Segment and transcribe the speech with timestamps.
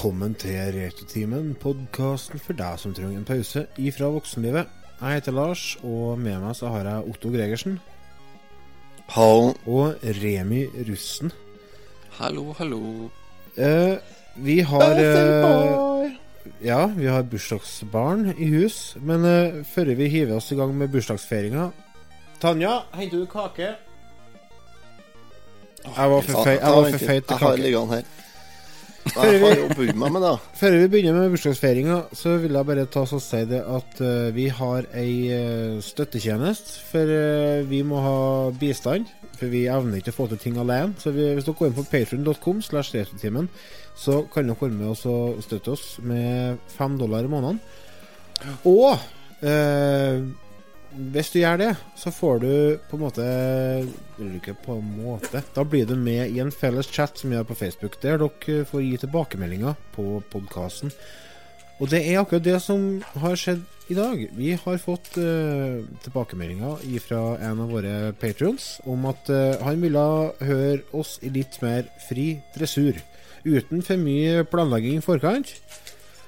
[0.00, 4.68] velkommen til Retrotimen, podkasten for deg som trenger en pause ifra voksenlivet.
[4.96, 7.74] Jeg heter Lars, og med meg så har jeg Otto Gregersen
[9.12, 9.50] Hallo.
[9.68, 11.34] og Remi Russen.
[12.16, 13.10] Hallo, hallo.
[13.60, 13.98] Eh,
[14.40, 16.16] vi har eh,
[16.64, 20.88] Ja, vi har bursdagsbarn i hus, men eh, før vi hiver oss i gang med
[20.96, 21.68] bursdagsfeiringa
[22.40, 23.74] Tanja, henter du kake?
[25.84, 27.60] Jeg var for, feit til Jeg har kake.
[27.60, 28.29] liggende her.
[29.10, 30.32] Meg med det.
[30.60, 34.28] Før vi begynner med bursdagsfeiringa, så vil jeg bare ta og si det at uh,
[34.36, 36.76] vi har ei uh, støttetjeneste.
[36.90, 38.18] For uh, vi må ha
[38.60, 39.08] bistand.
[39.38, 40.92] For vi evner ikke å få til ting alene.
[41.00, 41.86] Så vi, hvis dere går inn på
[43.00, 43.48] retrotimen,
[43.96, 47.60] så kan dere være med oss og støtte oss med fem dollar i måneden.
[48.68, 49.00] Og
[50.90, 52.52] hvis du gjør det, så får du
[52.90, 53.24] på en måte
[54.18, 55.42] ikke på en måte.
[55.54, 58.64] Da blir du med i en felles chat som vi har på Facebook, der dere
[58.66, 60.90] får gi tilbakemeldinger på podkasten.
[61.80, 64.20] Og det er akkurat det som har skjedd i dag.
[64.36, 70.04] Vi har fått uh, tilbakemeldinger fra en av våre patrions om at uh, han ville
[70.44, 73.00] høre oss i litt mer fri dressur.
[73.46, 75.54] Uten for mye planlegging i forkant.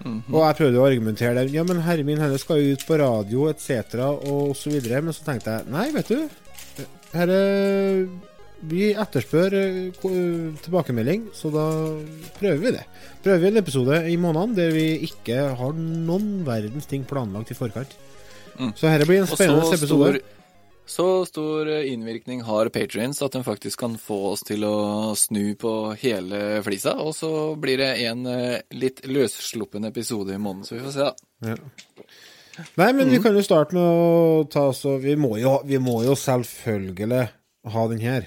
[0.02, 1.50] Og jeg prøvde å argumentere der.
[1.54, 3.96] Ja, men herre min, henne skal jo ut på radio etc.
[4.26, 5.02] og så videre.
[5.04, 6.86] Men så tenkte jeg nei, vet du.
[7.12, 7.40] Herre
[8.62, 10.02] Vi etterspør eh,
[10.62, 11.64] tilbakemelding, så da
[12.38, 12.84] prøver vi det.
[13.24, 17.58] Prøver vi en episode i måneden der vi ikke har noen verdens ting planlagt i
[17.58, 17.96] forkant.
[18.60, 18.70] Mm.
[18.78, 20.12] Så dette blir en Og så spennende episode.
[20.12, 20.20] stor,
[20.86, 25.54] så stor eh, innvirkning har patrients at de faktisk kan få oss til å snu
[25.60, 27.30] på hele flisa, og så
[27.60, 31.52] blir det en eh, litt løssluppen episode i måneden, så vi får se, da.
[31.52, 31.56] Ja.
[32.76, 33.10] Nei, men Mm.
[33.14, 37.28] vi kan jo starte med å ta og vi må, jo, vi må jo selvfølgelig
[37.72, 38.26] ha den her.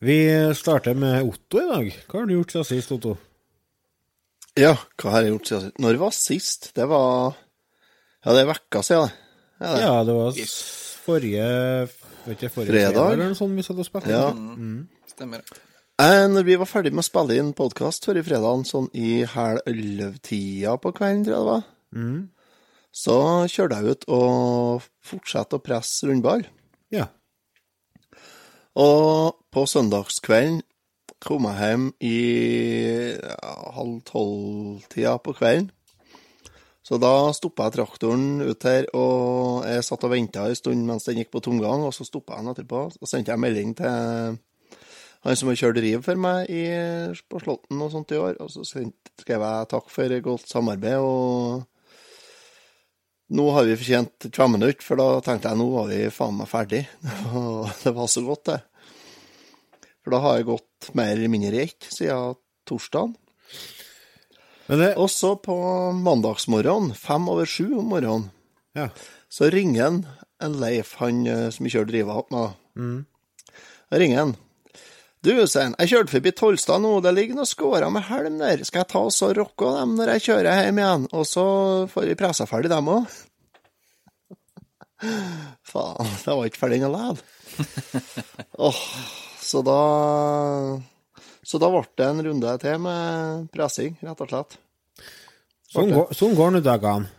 [0.00, 0.16] Vi
[0.56, 1.90] starter med Otto i dag.
[2.08, 3.16] Hva har du gjort siden sist, Otto?
[4.58, 5.80] Ja, hva har jeg gjort siden sist?
[5.84, 6.70] Når var sist?
[6.76, 7.34] Det var
[8.24, 9.26] Ja, det er vekka siden, det.
[9.60, 9.82] Ja, det.
[9.84, 10.38] Ja, det var
[11.04, 11.44] forrige
[12.26, 13.12] vet ikke, forrige Fredag?
[13.12, 14.12] eller noe sånt vi satt og spilte.
[14.12, 14.30] Ja.
[15.10, 15.44] Stemmer.
[16.00, 19.60] Eh, Når vi var ferdig med å spille inn podkast forrige fredag, sånn i halv
[19.68, 22.28] elleve-tida på kvelden, tror jeg det var, Mm.
[22.92, 23.16] så
[23.48, 26.44] kjørte jeg ut og fortsatte å presse rundball.
[26.90, 27.06] ja.
[28.76, 30.60] Og på søndagskvelden
[31.20, 32.16] kom jeg hjem i
[33.18, 35.68] ja, halv tolv-tida på kvelden.
[36.80, 41.04] Så da stoppa jeg traktoren ut her, og jeg satt og venta en stund mens
[41.06, 42.86] den gikk på tomgang, og så stoppa jeg den etterpå.
[42.96, 44.38] Så sendte jeg melding til
[45.20, 46.64] han som har kjørt riv for meg i,
[47.28, 51.66] på Slåtten og sånt i år, og så skrev jeg takk for godt samarbeid, og
[53.36, 56.48] nå har vi fortjent 20 minutter, for da tenkte jeg nå var vi faen meg
[56.50, 56.80] ferdig.
[57.38, 58.56] Og det var så godt, det.
[60.04, 62.36] For da har jeg gått mer eller mindre i ett siden
[62.68, 63.12] torsdagen.
[64.70, 65.54] Men det Og så på
[65.98, 68.28] mandagsmorgenen, fem over sju om morgenen,
[68.78, 68.88] Ja.
[69.28, 70.06] så ringer han
[70.40, 73.04] en Leif, han eh, som jeg kjører driva opp med.
[73.90, 74.36] Da ringer han.
[75.20, 78.62] Du, sier han, jeg kjørte forbi Tolstad nå, det ligger noen skårer med helm der.
[78.64, 81.04] Skal jeg ta og så rocke dem når jeg kjører hjem igjen?
[81.12, 81.44] Og så
[81.92, 83.04] får vi pressa ferdig dem òg.
[85.70, 87.18] Faen, det var ikke ferdig ennå likevel.
[88.70, 88.80] Åh,
[89.50, 89.80] så da
[91.42, 94.58] Så da ble det en runde til med pressing, rett og slett.
[95.72, 97.10] sånn går, sånn går nå dagene.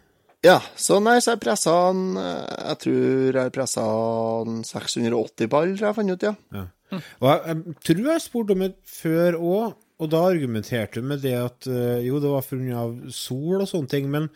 [0.42, 5.76] Ja, så nei, så jeg pressa han eh, Jeg tror jeg pressa han 680 ball,
[5.76, 6.34] tror jeg fant ut, ja.
[6.56, 6.64] Ja.
[6.92, 11.22] Og jeg, jeg tror jeg spurte om det før òg, og da argumenterte du med
[11.22, 12.88] det at eh, jo, det var pga.
[13.14, 14.32] sol og sånne ting, men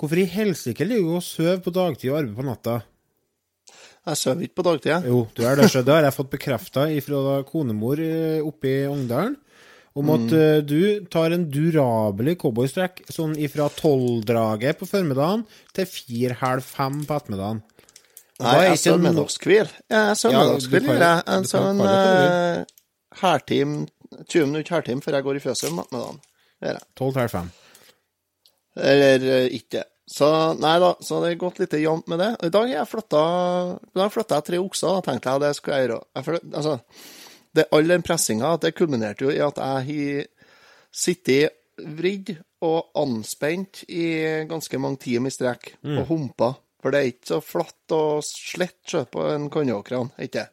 [0.00, 2.78] hvorfor i helsike ligger du og sover på dagtid og arbeider på natta?
[4.08, 5.12] Jeg sover ikke på dagtid, jeg.
[5.12, 8.76] Jo, du er det, så det har jeg fått bekrefta fra konemor eh, oppe i
[8.88, 9.36] Ongdalen.
[10.00, 10.66] Om at mm.
[10.70, 15.42] du tar en durabelig cowboystrekk sånn ifra tolvdraget på formiddagen
[15.74, 17.64] til fire-halv fem på ettermiddagen.
[18.40, 19.72] Nei, jeg sover middagskvil.
[19.90, 21.24] Jeg sover middagskvil, gjør jeg.
[21.34, 22.62] En sånn uh,
[23.20, 23.74] hærtim
[24.28, 26.22] 20 minutter hærtim før jeg går i fjøset om ettermiddagen.
[26.98, 27.50] Tolv til halv fem.
[28.90, 29.84] Eller eh, ikke.
[30.10, 30.26] Så
[30.58, 32.30] nei da, så det har gått litt jevnt med det.
[32.42, 32.90] I dag har jeg
[34.10, 35.98] flytta tre okser, da tenkte jeg det skulle jeg gjøre.
[36.18, 36.74] Jeg føler, altså,
[37.54, 40.26] det, all den pressinga, det kulminerte jo i at jeg har
[40.90, 42.34] sittet vridd
[42.66, 44.08] og anspent i
[44.50, 46.50] ganske mange timer i strekk, og humpa.
[46.80, 50.48] For det er ikke så flatt og slett sjø på en kannåkran, ikke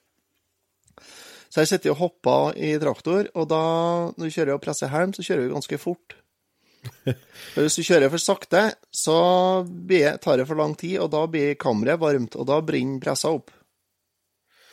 [1.50, 3.64] Så jeg sitter og hopper i traktor, og da,
[4.14, 6.18] når du kjører og presser helm, så kjører vi ganske fort.
[7.58, 8.64] Hvis du kjører for sakte,
[8.94, 9.18] så
[10.24, 13.54] tar det for lang tid, og da blir kammeret varmt, og da brenner pressa opp.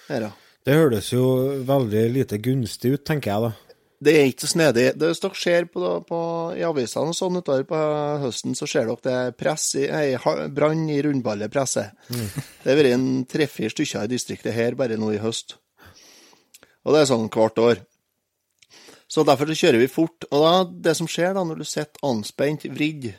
[0.09, 0.33] Her, ja.
[0.65, 1.25] Det høres jo
[1.69, 3.53] veldig lite gunstig ut, tenker jeg da.
[4.05, 4.85] Det er ikke så snedig.
[4.99, 6.21] Det Hvis dere ser på, på,
[6.59, 7.81] i avisene og sånn utover på
[8.25, 9.87] høsten, så ser dere det press i,
[10.53, 12.09] brann i rundballepresset.
[12.11, 15.57] Det har vært en tre-fire stykker i distriktet her bare nå i høst.
[16.85, 17.85] Og det er sånn hvert år.
[19.15, 20.27] Så derfor så kjører vi fort.
[20.33, 20.55] Og da,
[20.89, 23.13] det som skjer da når du sitter anspent, vridd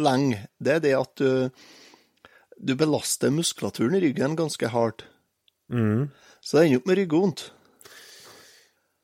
[0.00, 5.04] lenge, det er det at du, du belaster muskulaturen i ryggen ganske hardt.
[5.70, 6.08] Mm.
[6.42, 7.44] Så det ender opp med ryggvondt.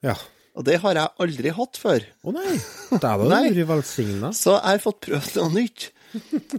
[0.07, 0.17] Ja.
[0.57, 2.07] Og det har jeg aldri hatt før.
[2.25, 3.43] Å nei, det er da Nei.
[3.53, 4.33] vært velsigna.
[4.35, 5.91] Så jeg har fått prøvd noe nytt.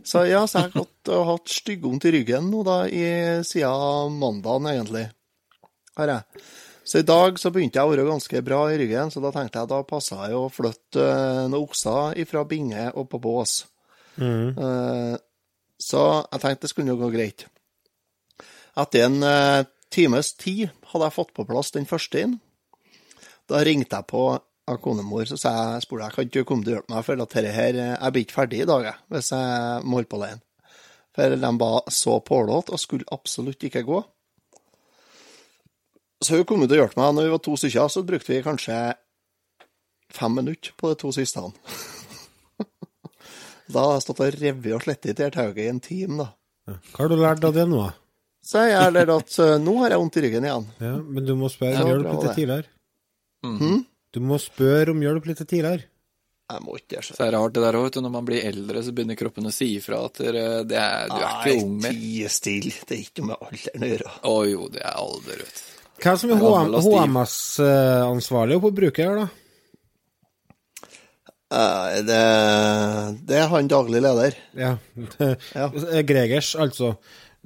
[0.05, 3.03] Så ja, så jeg har hatt, hatt styggvondt i ryggen nå da, i,
[3.47, 5.07] siden mandagen, egentlig.
[5.97, 6.45] Har jeg.
[6.87, 9.59] Så i dag så begynte jeg å være ganske bra i ryggen, så da tenkte
[9.59, 13.59] jeg da passa jeg å flytte eh, noen okser fra binge og på bås.
[14.17, 14.55] Mm.
[15.77, 17.43] så jeg tenkte det skulle jo gå greit.
[18.77, 22.35] Etter en eh, times tid hadde jeg fått på plass den første inn.
[23.49, 24.23] Da ringte jeg på
[24.67, 27.05] av konemor, så sa jeg, spurte jeg kan ikke du komme til å hjelpe meg,
[27.07, 29.99] for at dette her, eh, jeg blir ikke ferdig i dag, jeg, hvis jeg må
[29.99, 30.43] holde på alene.
[31.17, 34.01] For de var så pålåt og skulle absolutt ikke gå.
[36.23, 37.13] Så hun kom ut og hjalp meg.
[37.13, 38.77] Når vi var to stykker, så brukte vi kanskje
[40.17, 41.43] fem minutter på de to siste.
[43.67, 46.27] Da har jeg stått og revet og slettet i det tauet i en time, da.
[46.93, 47.81] Hva har du lært av det nå?
[47.83, 47.89] da?
[48.47, 50.67] Så jeg har lært at eh, nå har jeg vondt i ryggen igjen.
[50.79, 52.71] Ja, men du må spørre om hjelp litt tidligere.
[53.43, 53.81] Mhm.
[54.15, 55.83] Du må spørre om hjelp litt tidligere.
[56.47, 58.01] Jeg må ikke gjøre Så er det rart det der òg, vet du.
[58.05, 60.31] Når man blir eldre, så begynner kroppen å si ifra at det
[60.79, 61.97] er, du er ikke ung mer.
[61.99, 62.71] Tie stille.
[62.87, 64.13] Det er ikke med alderen å gjøre.
[64.31, 65.76] Å jo, det er alder, vet du.
[66.03, 66.39] Hvem som er.
[66.85, 69.27] HMS-ansvarlig på bruket her, da?
[71.57, 72.21] Eh, det,
[73.27, 74.35] det er han daglig leder.
[74.59, 74.73] Ja.
[75.55, 75.69] Ja.
[76.09, 76.95] Gregers, altså.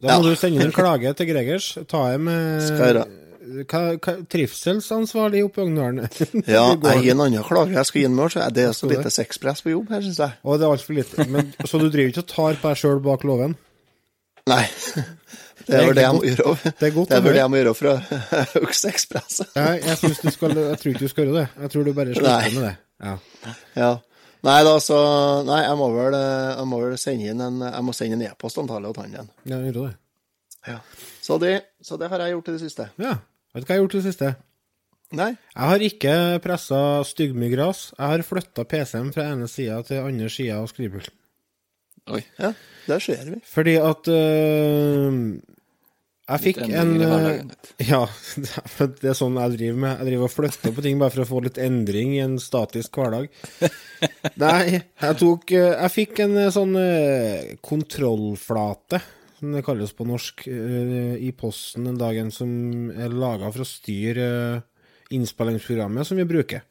[0.02, 0.30] Da må Ja.
[0.32, 1.74] du sende en klage til Gregers.
[1.88, 3.18] Ta en med
[3.68, 6.06] hva, hva, trivselsansvarlig oppe i Ugndalen.
[6.48, 8.32] Ja, jeg gir en annen klage jeg skal gi med.
[8.34, 10.38] så Det er så lite sexpress på jobb her, syns jeg.
[10.46, 11.26] Og det er altfor lite.
[11.30, 13.56] Men, så du driver ikke og tar på deg sjøl bak låven?
[14.50, 14.64] Nei.
[15.72, 16.54] Det er vel det jeg må gjøre.
[16.68, 17.98] Det er godt Det er vel det jeg må gjøre fra å
[18.62, 18.76] øke.
[18.82, 21.48] Jeg, jeg, du skal, jeg tror ikke du skal gjøre det.
[21.64, 22.74] Jeg tror du bare slutter med det.
[23.02, 23.16] Ja.
[23.80, 23.92] Ja.
[24.42, 25.00] Nei da, så
[25.46, 28.24] Nei, jeg må vel, eh, jeg må vel sende inn en Jeg må sende en
[28.26, 29.30] e-post antallet til han igjen.
[29.46, 29.92] Ja, gjør det.
[30.68, 30.78] Ja.
[31.22, 31.52] Så, det,
[31.82, 32.88] så det har jeg gjort i det siste.
[33.02, 33.16] Ja.
[33.54, 34.34] Vet du hva jeg har gjort i det siste?
[35.12, 35.32] Nei.
[35.36, 36.14] Jeg har ikke
[36.44, 37.82] pressa styggmyggras.
[37.98, 41.18] Jeg har flytta PC-en fra ene sida til andre sida av skrivepulten.
[42.12, 42.22] Oi.
[42.42, 42.54] Ja,
[42.88, 43.40] det ser vi.
[43.46, 45.18] Fordi at øh,
[46.30, 47.06] Jeg fikk en du.
[47.92, 48.04] Ja,
[48.38, 49.94] det er sånn jeg driver med.
[50.00, 53.00] Jeg driver og flytter på ting bare for å få litt endring i en statisk
[53.00, 53.28] hverdag.
[54.44, 56.78] Nei, jeg tok øh, Jeg fikk en øh, sånn
[57.66, 59.02] kontrollflate,
[59.42, 62.52] som det kalles på norsk, i posten den dagen som
[62.94, 64.28] er laga for å styre
[65.12, 66.62] innspillingsprogrammet som vi bruker.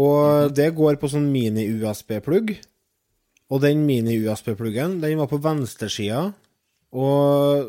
[0.00, 2.54] Og det går på sånn mini-USB-plugg.
[3.52, 6.30] Og den mini-USB-pluggen, den var på venstresida,
[6.94, 7.68] og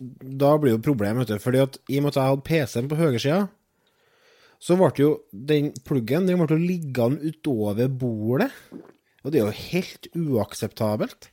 [0.00, 2.90] da blir jo problemet, vet du, fordi at i og med at jeg hadde PC-en
[2.90, 3.40] på høyresida,
[4.60, 8.50] så ble jo den pluggen den ble jo liggende utover bordet,
[9.20, 11.28] og det er jo helt uakseptabelt.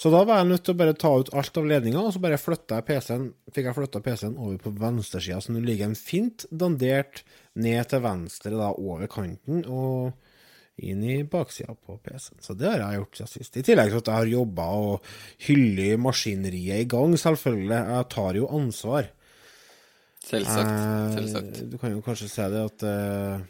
[0.00, 2.22] Så da var jeg nødt til å bare ta ut alt av ledninga, og så
[2.22, 5.98] bare flytta jeg PC-en, fikk jeg flytta PC-en over på venstresida, så nå ligger den
[5.98, 7.20] fint dandert
[7.60, 10.14] ned til venstre, da, over kanten, og
[10.82, 12.40] inn i baksida på PC-en.
[12.44, 13.56] Så det har jeg gjort siden sist.
[13.60, 15.14] I tillegg til at jeg har jobba og
[15.46, 17.80] hyller maskineriet i gang, selvfølgelig.
[17.94, 19.08] Jeg tar jo ansvar.
[20.26, 20.76] Selvsagt.
[20.76, 21.62] Eh, Selvsagt.
[21.70, 23.46] Du kan jo kanskje se det at eh,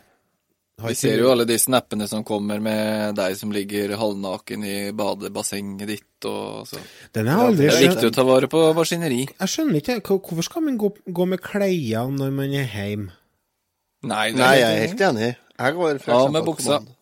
[0.87, 5.91] Vi ser jo alle de snappene som kommer med deg som ligger halvnaken i badebassenget
[5.91, 6.81] ditt og så.
[7.13, 9.25] Den er aldri Det er viktig å ta vare på maskineri.
[9.29, 13.13] Jeg skjønner ikke, hvorfor skal man gå, gå med klær når man er hjemme?
[14.09, 15.27] Nei, Nei, jeg er helt enig.
[15.61, 16.79] Jeg går for Ja, eksempel med buksa.
[16.79, 16.97] kommando.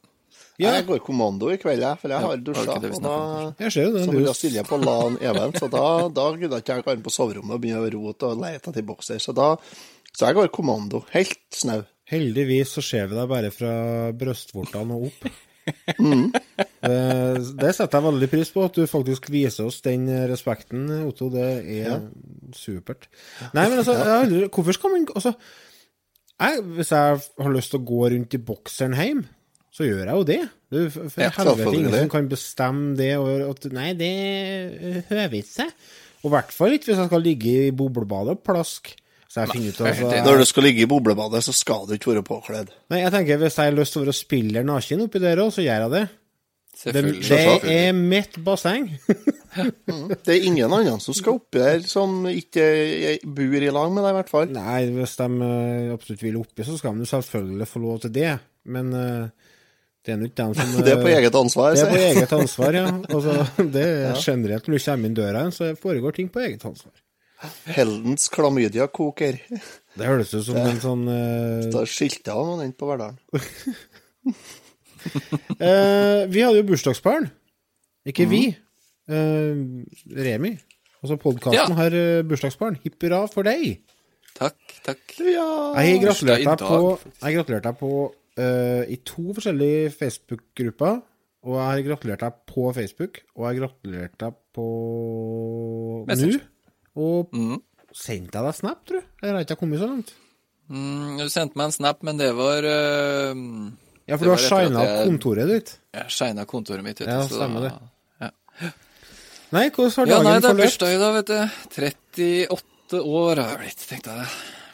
[0.59, 0.73] Ja.
[0.75, 2.63] Jeg går kommando i kveld, jeg, for jeg har har dusja.
[2.75, 4.01] Og da Jeg ser det.
[4.05, 6.93] så du- vil jeg stille på LAN even, så da, da gidder ikke jeg gå
[6.97, 9.21] inn på soverommet og begynne å rote og lete etter bokser.
[9.23, 9.57] Så da
[10.19, 11.05] så jeg går kommando.
[11.13, 11.85] Helt snau.
[12.11, 15.29] Heldigvis så ser vi deg bare fra brystvortene og opp.
[16.01, 16.33] Mm.
[16.81, 21.29] det, det setter jeg veldig pris på, at du faktisk viser oss den respekten, Otto.
[21.29, 21.45] Det
[21.85, 22.07] er
[22.57, 23.05] supert.
[23.53, 25.35] Nei, men altså, jeg aldri, hvorfor skal man Altså,
[26.41, 29.21] jeg, hvis jeg har lyst til å gå rundt i bokseren hjem,
[29.79, 30.41] så gjør jeg jo det.
[30.75, 35.53] Du, for Ja, helvete ingen som kan bestemme det, og at Nei, det høver ikke
[35.53, 35.75] seg.
[36.25, 38.91] Og i hvert fall ikke hvis jeg skal ligge i boblebadet og plask.
[39.29, 42.25] Så jeg ut altså, Når du skal ligge i boblebadet, så skal du ikke være
[42.27, 42.73] påkledd.
[42.91, 45.53] Nei, jeg tenker hvis jeg har lyst til å være spiller naken oppi der òg,
[45.55, 46.07] så gjør jeg det.
[46.79, 47.39] Det, det
[47.73, 48.91] er mitt basseng.
[49.59, 54.13] Det er ingen andre som skal oppi der som ikke bor i lag med deg,
[54.13, 54.53] i hvert fall.
[54.55, 58.37] Nei, hvis de øh, absolutt vil oppi, så skal de selvfølgelig få lov til det.
[58.71, 59.49] Men øh,
[60.09, 61.75] det er dem som Det er på eget ansvar.
[61.77, 62.87] Det er på eget ansvar, ja.
[63.09, 63.35] Altså,
[63.77, 66.97] det er generelt når du kommer inn døra, så foregår ting på eget ansvar.
[67.71, 69.37] Heldens klamydia-koker.
[69.99, 73.19] Det høres ut som en sånn eh, Står skilte av noen på Verdalen.
[74.27, 77.29] uh, Vi hadde jo bursdagsbarn.
[78.09, 78.49] Ikke vi.
[79.11, 79.85] Uh,
[80.19, 80.57] Remi.
[80.99, 81.79] Altså podkasten Ja.
[81.79, 82.81] har uh, bursdagsbarn.
[82.83, 83.85] Hipp hurra for deg.
[84.39, 85.03] Takk, takk.
[85.23, 85.47] Ja.
[85.79, 87.93] Jeg har bursdag gratulert i deg på, jeg har gratulert deg på
[88.39, 91.03] eh, i to forskjellige Facebook-grupper.
[91.49, 94.65] Og jeg har gratulert deg på Facebook, og jeg har gratulert deg på
[96.09, 96.41] nå.
[96.99, 97.61] Og Mm.
[97.95, 99.07] sendte jeg deg snap, tror du?
[99.23, 100.11] Eller har ikke kommet så langt?
[100.69, 103.71] Mm, du sendte meg en snap, men det var uh,
[104.09, 105.79] Ja, for du har shina jeg- kontoret ditt.
[105.95, 106.99] Jeg shina kontoret mitt.
[107.01, 107.73] Vet Ja, så- stemmer det.
[108.21, 108.31] Ja.
[109.53, 110.65] Nei, hvordan har ja, dagen nei, det er forløpt?
[110.67, 111.39] bursdag i dag, vet du.
[111.79, 114.29] 38 år har jeg blitt, tenkte jeg.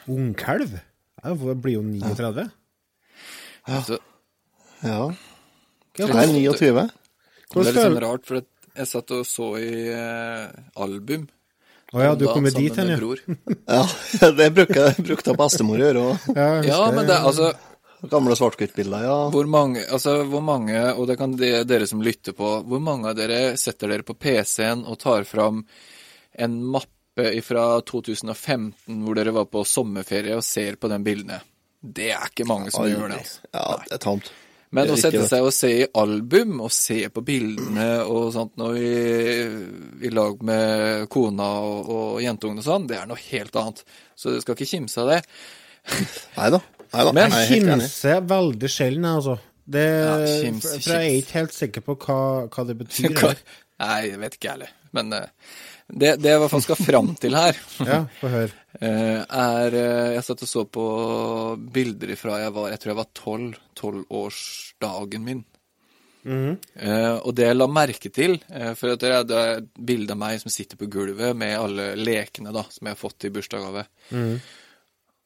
[0.09, 0.79] Ungkalv?
[1.23, 2.43] Jeg blir jo 39.
[2.49, 2.51] Så,
[3.67, 3.81] Ja.
[4.85, 4.99] Ja,
[5.95, 6.89] Hva er hvordan, 29.
[7.55, 8.43] det er litt sånn rart, for
[8.75, 10.49] jeg satt og så i eh,
[10.83, 11.29] album.
[11.95, 12.97] Å ja, du kommer dit hen, ja.
[14.19, 16.27] Ja, det brukte, brukte bestemor å gjøre òg.
[16.35, 17.53] Ja, Ja, men det, altså,
[18.11, 19.15] Gamle svart-hvitt-bilder, ja.
[19.33, 23.09] hvor mange, altså, hvor mange, og det kan de, dere som lytter på, hvor mange
[23.09, 25.63] av dere setter dere på PC-en og tar fram
[26.35, 31.39] en mappe fra 2015 hvor dere var på sommerferie og ser på de bildene?
[31.93, 33.21] Det er ikke mange som gjør det.
[33.21, 33.39] altså.
[33.53, 34.31] Ja, det er tamt.
[34.75, 38.57] Men er å sette seg og se i album, og se på bildene og sånt
[38.59, 43.55] når vi i lag med kona og, og jentungene og sånn, det er noe helt
[43.61, 43.83] annet.
[44.19, 45.21] Så du skal ikke kimse av det.
[46.39, 46.59] Nei da.
[47.15, 49.37] Men kimse er veldig sjelden, altså.
[49.65, 52.17] Det, Ja, kims- for, for jeg er ikke helt sikker på hva,
[52.53, 53.15] hva det betyr.
[53.81, 54.75] Nei, jeg vet ikke jeg heller.
[54.95, 55.55] Men eh,
[55.87, 57.57] det, det jeg i hvert fall skal fram til her,
[57.91, 58.51] Ja, få høre.
[58.79, 60.85] eh, er eh, Jeg satt og så på
[61.75, 63.59] bilder ifra jeg var Jeg tror jeg var tolv.
[63.75, 65.43] Tolvårsdagen min.
[66.25, 67.21] Mm -hmm.
[67.21, 68.39] og det jeg la merke til
[68.75, 72.63] For det er, et bilde av meg som sitter på gulvet med alle lekene da,
[72.69, 73.85] som jeg har fått i bursdagsgave.
[74.09, 74.39] Mhm.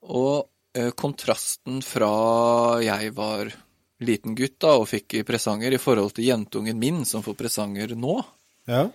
[0.01, 3.51] Og eh, kontrasten fra jeg var
[3.99, 8.25] liten gutt da, og fikk presanger, i forhold til jentungen min som får presanger nå.
[8.65, 8.89] Ja.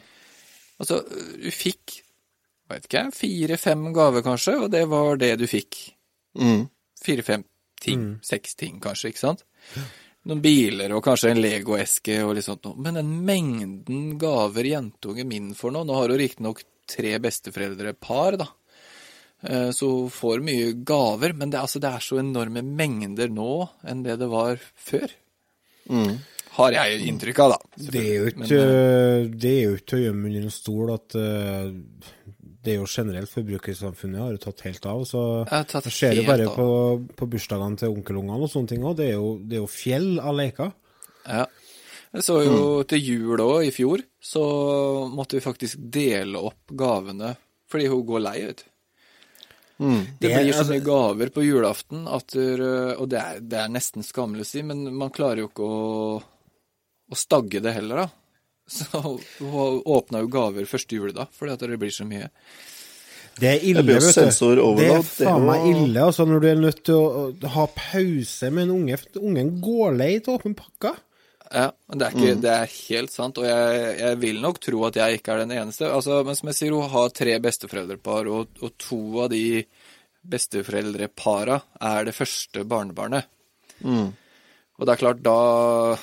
[0.81, 1.01] Altså,
[1.39, 2.01] du fikk,
[2.71, 5.79] vet ikke jeg, fire-fem gaver kanskje, og det var det du fikk.
[6.41, 6.65] Mm.
[7.05, 7.45] Fire-fem
[7.85, 9.45] ting, seks ting kanskje, ikke sant?
[10.25, 12.79] Noen biler og kanskje en Lego-eske og litt sånt noe.
[12.81, 18.47] Men den mengden gaver jentungen min får nå, nå har hun riktignok tre besteforeldrepar, da.
[19.45, 23.69] Eh, Så hun får mye gaver, men det, altså, det er så enorme mengder nå
[23.85, 25.13] enn det det var før.
[25.93, 26.17] Mm.
[26.55, 27.87] Har jeg inntrykk av, da.
[27.91, 31.73] Det er jo ikke, eh, til å gjemme under en stol at uh,
[32.65, 35.03] det er jo generelt forbrukersamfunnet har jo tatt helt av.
[35.09, 36.69] Så Jeg ser jo bare på,
[37.19, 38.97] på bursdagene til onkelungene og sånne ting òg.
[39.03, 39.11] Det,
[39.51, 40.71] det er jo fjell av leker.
[41.27, 41.45] Ja.
[42.15, 44.45] Jeg så jo til jul òg, i fjor, så
[45.11, 47.35] måtte vi faktisk dele opp gavene
[47.71, 48.71] fordi hun går lei, vet du.
[49.83, 50.03] Mm.
[50.21, 54.07] Det blir så altså- mye gaver på julaften at Og det er, det er nesten
[54.07, 56.23] skammelig å si, men man klarer jo ikke å,
[57.11, 58.09] å stagge det heller, da.
[58.71, 62.31] Så hun åpna jo gaver første juledag fordi at det blir så mye.
[63.35, 64.21] Det er ille, Det vet du.
[64.79, 67.65] Det er det faen meg ille, altså, når du er nødt til å å ha
[67.75, 69.01] pause med en unge.
[69.19, 70.95] Ungen går lei til åpen pakka.
[71.55, 74.81] Ja, men det er, ikke, det er helt sant, og jeg, jeg vil nok tro
[74.89, 75.91] at jeg ikke er den eneste.
[75.91, 79.45] Altså, men som jeg sier, hun har tre besteforeldrepar, og, og to av de
[80.35, 83.29] besteforeldrepara er det første barnebarnet.
[83.85, 84.09] Mm.
[84.79, 85.99] Og det er klart, da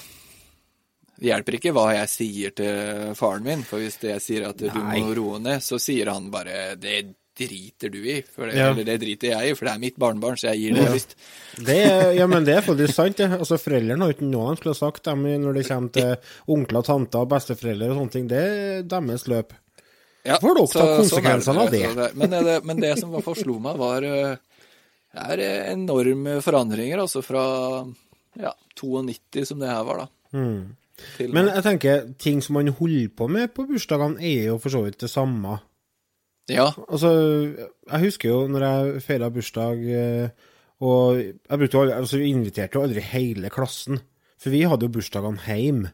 [1.22, 4.66] Det hjelper ikke hva jeg sier til faren min, for hvis jeg sier at du
[4.74, 5.00] Nei.
[5.04, 8.72] må roe ned, så sier han bare 'det driter du i', for det, Ja.
[8.72, 11.16] eller 'det driter jeg i', for det er mitt barnebarn, så jeg gir det.
[11.64, 13.18] Det er, ja, men det er faktisk sant.
[13.18, 13.30] Det.
[13.40, 16.84] Altså, Foreldrene har ikke noe de skulle ha sagt dem, når det kommer til onkler,
[16.84, 18.28] tanter og besteforeldre og sånne ting.
[18.28, 19.54] Det er deres løp.
[20.26, 21.96] Ja, Får dere ta konsekvensene sånn er av det.
[21.96, 24.36] Det- Men det, men det som forslo meg, var eh,
[25.14, 27.86] Det er enorme forandringer, altså fra
[28.40, 30.08] ja, 92, som det her var, da.
[31.18, 34.74] Til, Men jeg tenker, ting som man holder på med på bursdagene, er jo for
[34.74, 35.60] så vidt det samme.
[36.50, 37.12] ja, Altså,
[37.92, 40.30] jeg husker jo når jeg feira bursdag, eh,
[40.82, 44.02] og jeg brukte jo aldri, altså, vi inviterte jo aldri hele klassen.
[44.42, 45.92] For vi hadde jo bursdagene hjemme.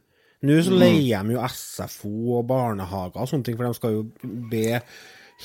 [0.47, 4.03] Nå så leier de jo SFO og barnehager og sånne ting, for de skal jo
[4.51, 4.79] be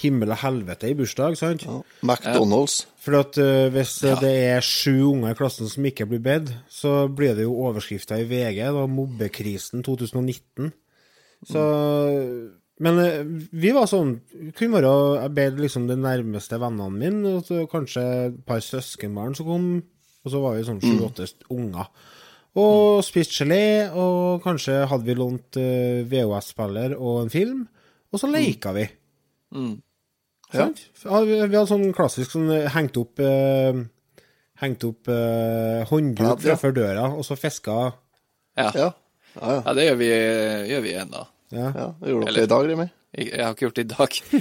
[0.00, 1.66] himmel og helvete i bursdag, sant?
[1.68, 1.80] Ja.
[2.00, 2.82] McDonald's.
[3.02, 4.16] For at uh, hvis ja.
[4.22, 8.20] det er sju unger i klassen som ikke blir bedt, så blir det jo overskrifta
[8.20, 10.72] i VG, Det var 'Mobbekrisen 2019'.
[11.44, 11.62] Så
[12.82, 14.20] Men uh, vi var sånn
[14.54, 14.92] Kunne være
[15.25, 19.68] Jeg bed liksom de nærmeste vennene mine, og så kanskje et par søskenbarn som kom,
[20.25, 21.90] og så var vi sånn sju-åtte unger.
[22.62, 27.66] Og spist gelé, og kanskje hadde vi lånt uh, VHS-spiller og en film,
[28.12, 28.87] og så leika vi.
[29.52, 29.75] Mm.
[30.52, 30.66] Ja.
[31.04, 33.78] Ja, vi, vi hadde sånn klassisk sånn eh, hengt opp eh,
[34.62, 36.56] Hengt opp eh, håndduk Ja, ja.
[36.61, 37.76] før døra, og så fiska
[38.56, 38.68] Ja.
[38.76, 38.90] Ja.
[39.32, 39.62] Ja, ja.
[39.64, 40.09] ja, det gjør vi,
[40.73, 41.23] gjør vi ennå.
[41.56, 41.71] ja.
[41.73, 41.87] ja.
[42.02, 42.87] Det gjorde dere i dag, Remi.
[43.12, 44.18] Jeg, har ikke gjort det i dag.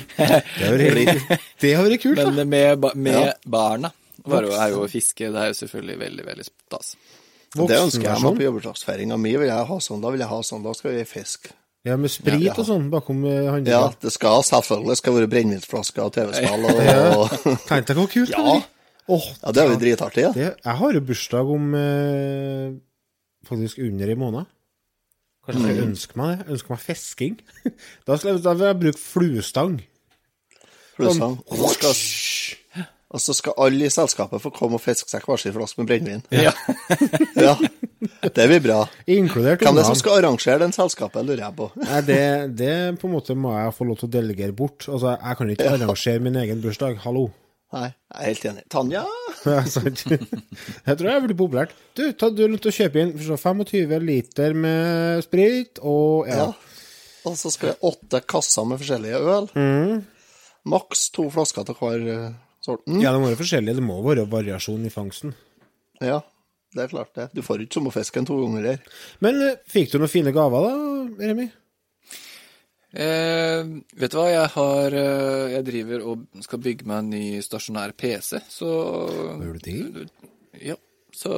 [0.59, 2.29] Det har vært- har kult, da.
[2.31, 3.33] Men med, med Ja.
[3.45, 3.91] barna
[4.25, 5.31] var jo, er jo å fiske.
[5.31, 6.93] Det er jo selvfølgelig veldig, veldig stas.
[7.55, 9.33] Det ønsker jeg meg på jobbeslagsfeiringa mi.
[9.39, 10.63] Vil jeg ha sånn, da vil jeg ha sånn.
[10.63, 11.51] Da skal vi fiske.
[11.87, 12.53] Ja, med sprit Ja.
[12.53, 17.31] og sånn bakom eh, Ja, det skal selvfølgelig skal være brennevinsflasker og TV-spill og
[17.69, 18.43] Tenk deg hvor kult det Ja.
[18.45, 18.67] blir.
[19.09, 20.31] Oh, Ja, det er jo dritartig, ja.
[20.31, 22.67] det, jeg har jo bursdag om eh,
[23.49, 24.51] faktisk under en måned.
[25.41, 25.87] Kanskje jeg mm.
[25.89, 26.45] ønsker meg det?
[26.53, 27.39] Ønsker meg fisking?
[28.05, 29.79] Da, skal jeg, da vil jeg bruke fluestang.
[30.95, 31.39] Fluestang.
[31.49, 31.73] Sånn,
[33.11, 35.89] og så skal alle i selskapet få komme og fiske seg hver sin flaske med
[35.89, 36.21] brennevin.
[36.31, 36.53] Ja.
[37.35, 37.57] Ja,
[38.37, 38.77] det blir bra.
[39.11, 41.67] Inkludert Hvem det er som skal arrangere den selskapet, lurer jeg på.
[41.83, 42.21] Nei, det,
[42.61, 44.87] det på en måte må jeg få lov til å delegere bort.
[44.87, 47.01] Altså, Jeg kan ikke arrangere min egen bursdag.
[47.03, 47.25] Hallo.
[47.71, 48.63] Nei, jeg er helt enig.
[48.71, 49.03] Tanja?
[49.41, 50.03] Ja, sant.
[50.05, 51.71] Jeg tror jeg blir populært.
[51.97, 56.29] Du, ta, du er nødt til å kjøpe inn for 25 liter med sprit og
[56.29, 56.43] ja.
[56.43, 56.77] Ja.
[57.25, 59.49] Og så skal jeg åtte kasser med forskjellige øl.
[60.69, 62.29] Maks to flasker til hver eh,
[62.65, 62.99] sorten.
[63.03, 63.77] Ja, det må være forskjellig.
[63.77, 65.33] Det må være variasjon i fangsten.
[66.01, 66.19] Ja,
[66.75, 67.29] det er klart det.
[67.35, 68.93] Du får ikke sommerfisken to ganger der.
[69.23, 70.75] Men eh, fikk du noen fine gaver da,
[71.25, 71.49] Remi?
[72.91, 73.61] Eh,
[73.95, 77.93] vet du hva, jeg har eh, Jeg driver og skal bygge meg en ny stasjonær
[77.95, 78.71] PC, så
[79.39, 80.07] Gjør du det?
[80.59, 80.75] Ja.
[81.15, 81.31] Så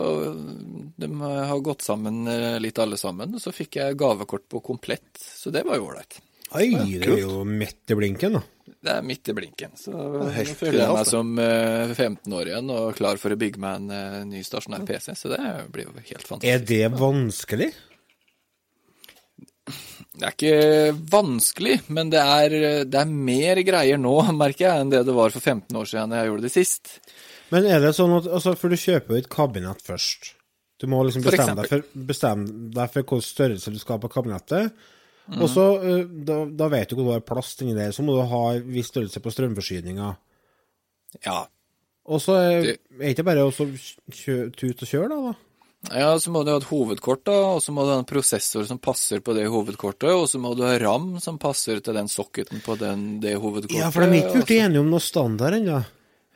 [1.02, 5.18] de har gått sammen eh, litt alle sammen, og så fikk jeg gavekort på komplett,
[5.18, 6.20] så det var jo ålreit.
[6.54, 6.68] Oi,
[7.02, 8.44] det er jo midt i blinken, da.
[8.84, 10.28] Det er midt i blinken, så nå
[10.60, 13.96] føler jeg meg som eh, 15 år igjen og klar for å bygge meg en
[13.96, 15.39] eh, ny stasjonær PC, så det
[15.74, 16.52] blir jo helt fantastisk.
[16.52, 17.72] Er det vanskelig?
[20.13, 24.13] Det er ikke vanskelig, men det er, det er mer greier nå,
[24.44, 26.98] merker jeg, enn det det var for 15 år siden jeg gjorde det sist.
[27.54, 30.34] Men er det sånn at altså, For du kjøper jo et kabinett først.
[30.82, 34.04] Du må liksom For bestemme deg for, bestemme deg for hvilken størrelse du skal ha
[34.04, 34.86] på kabinettet.
[35.32, 38.18] Og så, eh, da, da vet du hvor du har plass inni der, så må
[38.18, 40.10] du ha en viss størrelse på strømforsyninga.
[41.26, 41.46] Ja.
[42.04, 42.80] Og så er Det-
[43.14, 45.32] ikke bare å tute og kjøre, da?
[45.32, 45.34] da?
[46.00, 48.66] ja, så må du ha et hovedkort, da, og så må du ha en prosessor
[48.68, 52.08] som passer på det hovedkortet, og så må du ha RAM som passer til den
[52.12, 53.80] socketen på den, det hovedkortet.
[53.80, 55.86] Ja, for de er ikke blitt enige om noe standard ennå.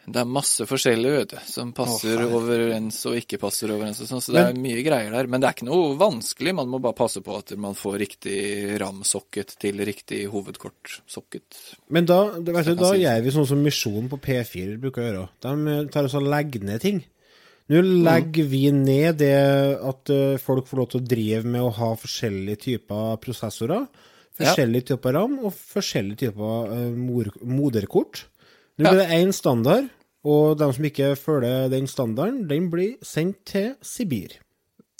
[0.07, 4.21] Det er masse forskjellig, vet du, som passer overens og ikke passer overens og sånn,
[4.23, 5.27] så det er mye greier der.
[5.27, 8.37] Men det er ikke noe vanskelig, man må bare passe på at man får riktig
[8.79, 11.59] RAM-sokket til riktig hovedkortsokket.
[11.91, 15.25] Men da, du, da si gjør vi sånn som Misjon på P4 bruker å gjøre.
[15.43, 17.03] De tar oss og legger ned ting.
[17.67, 19.35] Nå legger vi ned det
[19.83, 23.83] at eh, folk får lov til å drive med å ha forskjellige typer prosessorer,
[24.39, 28.23] forskjellige typer RAM og forskjellige typer eh, moderkort.
[28.77, 29.89] Nå blir det én standard,
[30.25, 34.37] og de som ikke følger den standarden, den blir sendt til Sibir.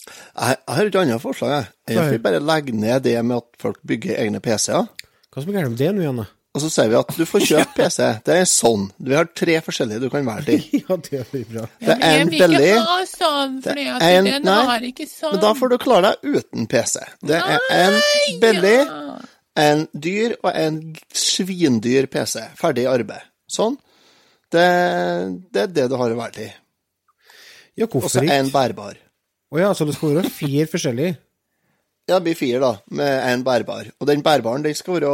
[0.07, 1.65] Jeg, jeg har et annet forslag.
[1.89, 2.11] jeg.
[2.11, 4.87] Vil bare legge ned det med at folk bygger egne PC-er.
[5.33, 6.27] Hva som er gærent med det nå Janne?
[6.57, 8.05] Og så sier vi at du får kjøpe PC.
[8.25, 8.87] Det er sånn.
[9.03, 10.79] Vi har tre forskjellige du kan velge til.
[10.87, 11.65] ja, det blir bra.
[11.83, 12.71] Det er en billig
[13.11, 15.35] sånn, Det er en- nei, sånn.
[15.35, 17.03] Men da får du klare deg uten PC.
[17.29, 17.99] Det er en
[18.41, 18.77] billig,
[19.67, 20.79] en dyr og en
[21.13, 22.47] svindyr PC.
[22.57, 23.27] Ferdig arbeid.
[23.51, 23.77] Sånn.
[24.53, 24.65] Det,
[25.53, 26.51] det er det du har å være til.
[27.77, 28.97] Ja, Og så én en bærbar.
[29.53, 31.17] Å ja, så det skal være fire forskjellige?
[32.07, 33.89] Ja, det blir fire, da, med en bærbar.
[33.99, 35.11] Og den bærbaren den skal være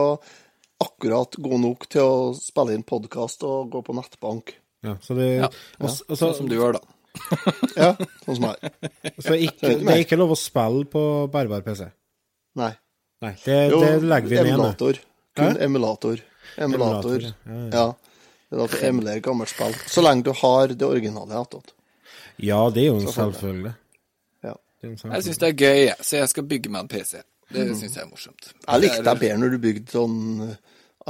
[0.83, 4.53] akkurat god nok til å spille inn podkast og gå på nettbank.
[4.83, 6.83] Ja, så det, Ja, Også, og Sånn som du gjør, da.
[7.81, 7.89] Ja,
[8.25, 8.71] sånn som jeg.
[9.21, 11.87] så ikke, det er ikke lov å spille på bærbar PC?
[12.59, 12.71] Nei.
[13.23, 14.53] Nei, det, Jo, det legger vi ned.
[14.53, 14.99] emulator.
[15.39, 16.23] Kun emulator.
[16.57, 16.65] Emulator.
[16.67, 17.69] Emulator, ja, ja.
[17.77, 18.12] Ja.
[18.53, 19.73] Det er at du emulerer gammelt spill.
[19.89, 21.73] Så lenge du har det originale attåt.
[22.37, 23.39] Ja, det er jo en Selvfølgelig.
[23.39, 23.73] selvfølgelig.
[24.43, 24.53] Ja.
[24.83, 27.23] Jeg syns det er gøy, så jeg skal bygge meg en PC.
[27.53, 28.53] Det syns jeg er morsomt.
[28.67, 30.17] Jeg likte deg bedre når du bygde sånn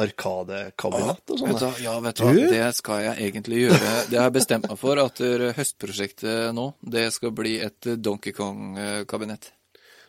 [0.04, 1.76] arkadekabinett og sånn.
[1.84, 3.92] ja, vet du hva, det skal jeg egentlig gjøre.
[4.10, 8.00] Det har jeg bestemt meg for, at eh, høstprosjektet nå, det skal bli et eh,
[8.00, 9.52] Donkey Kong-kabinett.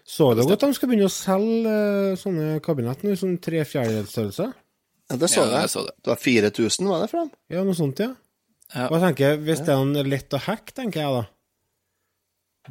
[0.05, 4.51] Så det at de skal begynne å selge eh, sånne kabinett nå, sånn tre fjerdedelsstørrelse?
[5.15, 5.63] Ja, det så Ja, jeg.
[5.65, 5.95] jeg så det.
[6.03, 7.31] Det var 4000, var det for dem?
[7.55, 8.11] Ja, noe sånt, ja.
[8.75, 8.89] Ja.
[8.89, 11.25] Og jeg tenker, Hvis det er lett å hacke, tenker jeg da.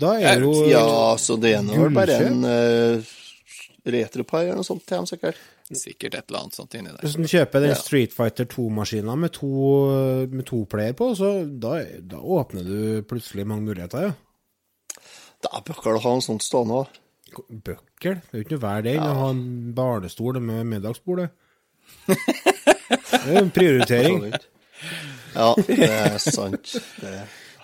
[0.02, 0.86] Da er det jo Ja,
[1.22, 3.12] så det er nå vel bare en uh,
[3.86, 5.38] retropie eller noe sånt til dem, sikkert.
[5.74, 7.00] Sikkert et eller annet sånt inni der.
[7.06, 7.78] Hvis du kjøper den Ja.
[7.80, 9.50] Street Fighter 2-maskina med to,
[10.34, 15.00] med to player på, så da, da åpner du plutselig mange muligheter, ja.
[15.44, 17.00] Da bøkker du ha en sånn stående òg.
[17.50, 18.20] Bøkkel.
[18.22, 21.26] Det er jo ikke noe hver det enn å ha en barnestol med middagsbord.
[22.08, 22.18] Det.
[23.26, 24.26] Er en prioritering.
[25.34, 26.76] Ja, det er sant.
[27.02, 27.12] Det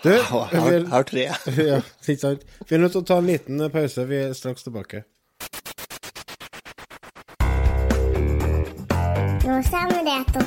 [0.02, 1.26] Du, Jeg har, jeg har, jeg har tre.
[1.70, 2.40] ja, ikke sant.
[2.68, 4.06] Vi er nødt til å ta en liten pause.
[4.08, 5.02] Vi er straks tilbake.
[9.44, 10.40] Nå kommer dette.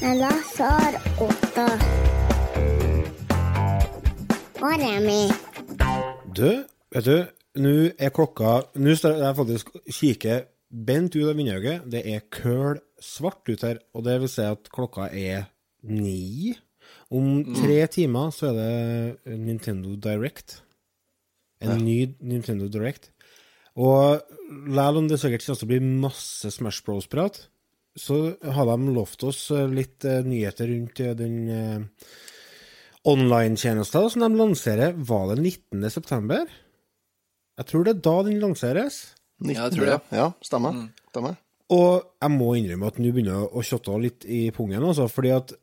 [0.00, 1.66] Med Lasse og Otto.
[4.60, 5.22] Og Remi.
[6.36, 7.16] Du, vet du,
[7.60, 11.86] nå er klokka Nå står jeg faktisk og kikker bent ut av vinduet.
[11.90, 15.48] Det er køl svart ut her, og det vil si at klokka er
[15.82, 16.54] ni.
[17.10, 20.60] Om tre timer så er det Nintendo Direct.
[21.60, 23.10] En ny Nintendo Direct.
[23.80, 27.38] Og selv om det sikkert også blir masse Smash Bros-prat,
[27.98, 31.88] så har de lovt oss eh, litt eh, nyheter rundt eh, den
[33.10, 34.94] online-tjenesten som de lanserer.
[34.94, 35.90] Var det 19.
[35.90, 36.46] september?
[37.58, 39.00] Jeg tror det er da den lanseres.
[39.40, 39.98] Ja, jeg tror det.
[40.12, 40.76] Ja, stemmer.
[41.10, 41.38] stemmer.
[41.70, 45.34] Og jeg må innrømme at nå begynner jeg å kjotte litt i pungen, altså, fordi
[45.36, 45.54] at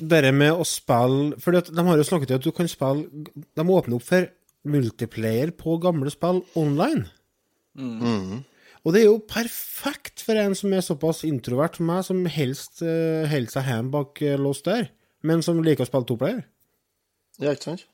[0.00, 3.24] det med å spille Fordi at de har jo snakket om at du kan spille
[3.58, 4.28] De åpner opp for
[4.70, 7.02] multiplayer på gamle spill online.
[8.84, 12.82] Og det er jo perfekt for en som er såpass introvert som meg, som helst
[12.84, 14.88] uh, holder seg hjemme bak uh, låst dør,
[15.24, 16.42] men som liker å spille toplayer.
[17.40, 17.86] Ja, ikke sant?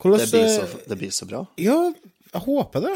[0.00, 1.42] Hvordan, Det blir, så, eh, det blir så bra.
[1.60, 1.76] Ja,
[2.32, 2.94] jeg håper det.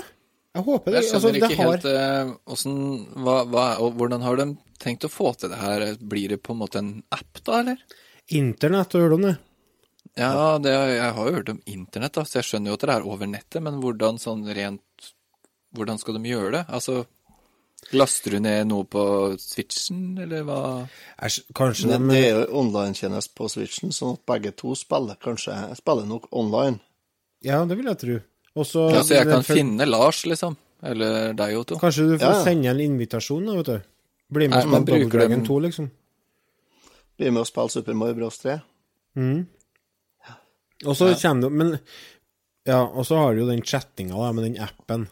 [0.54, 1.00] Jeg håper det.
[1.02, 4.46] Jeg skjønner Altså, det ikke har- helt uh, hvordan, hva, hva, og Hvordan har de
[4.78, 5.86] tenkt å få til det her?
[5.98, 7.80] Blir det på en måte en app, da, eller?
[8.30, 9.34] Internett, har du om det?
[10.16, 12.92] Ja, det, jeg har jo hørt om internett, da, så jeg skjønner jo at det
[12.94, 15.10] er over nettet, men hvordan sånn rent
[15.74, 16.60] Hvordan skal de gjøre det?
[16.70, 17.00] Altså,
[17.98, 19.02] laster du ned noe på
[19.42, 20.58] switchen, eller hva?
[21.58, 25.56] Kanskje Det, de det er jo online-tjeneste på Switchen, sånn at begge to spiller kanskje
[25.74, 26.78] spiller nok online.
[27.42, 28.20] Ja, det vil jeg tro.
[28.56, 30.56] Og så Ja, så jeg kan for- finne Lars, liksom?
[30.82, 31.76] Eller deg, Otto?
[31.80, 32.44] Kanskje du får Ja, ja.
[32.44, 33.82] sende en invitasjon, da, vet du.
[34.30, 35.90] Bli med bruker Dragon de- 2, liksom.
[37.18, 38.38] Blir med å spille Super Mario Bros.
[38.38, 38.60] 3.
[40.84, 41.78] Og så kommer du Men
[42.66, 45.08] Ja, og så har du jo den chattinga da, med den appen.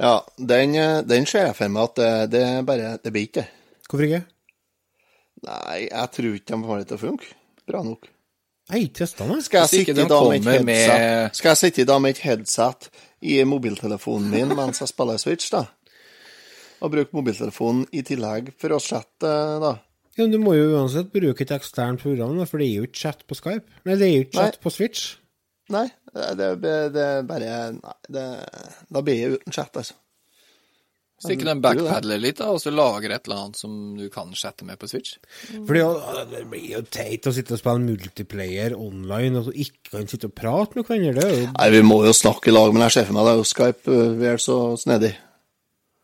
[0.00, 3.28] Ja, den, eh, den ser jeg for meg at det, det er bare Det blir
[3.28, 3.48] ikke det.
[3.88, 4.24] Hvorfor ikke?
[5.44, 7.30] Nei, jeg tror ikke de får det til å funke
[7.68, 8.08] bra nok.
[8.64, 9.40] Jeg har ikke testa den.
[9.44, 12.86] Skal jeg, sitte da med et headset, skal jeg sitte da med et headset
[13.20, 15.66] i mobiltelefonen min mens jeg spiller Switch, da?
[16.80, 19.74] Og bruke mobiltelefonen i tillegg for å chatte, da?
[20.14, 22.88] Ja, men du må jo uansett bruke et eksternt program, da, for det er jo
[22.88, 23.82] ikke chat på Skype.
[23.84, 24.62] Nei, det er jo ikke chat Nei.
[24.64, 25.04] på Switch.
[25.74, 28.24] Nei, det, det, det bare Nei, det,
[28.92, 29.98] da blir jeg uten chat, altså.
[31.22, 34.32] Så ikke de backpadler litt, da, og så lager et eller annet som du kan
[34.36, 35.14] chatte med på Switch?
[35.68, 35.84] Fordi
[36.32, 40.28] det blir jo teit å sitte og spille multiplayer online og så ikke kan sitte
[40.28, 41.14] og prate med hverandre.
[41.20, 43.28] Det er jo Nei, vi må jo snakke i lag, men jeg ser for meg
[43.28, 45.14] det er jo Skype Vi er så snedig.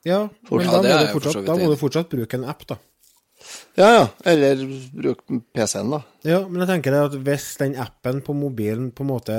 [0.06, 2.78] Ja, men Ja, da, må du fortsatt, da må du fortsatt bruke en app, da.
[3.78, 4.04] Ja, ja.
[4.28, 4.60] Eller
[4.92, 5.22] bruk
[5.56, 6.00] PC-en, da.
[6.26, 9.36] Ja, men jeg tenker det at hvis den appen på mobilen på en måte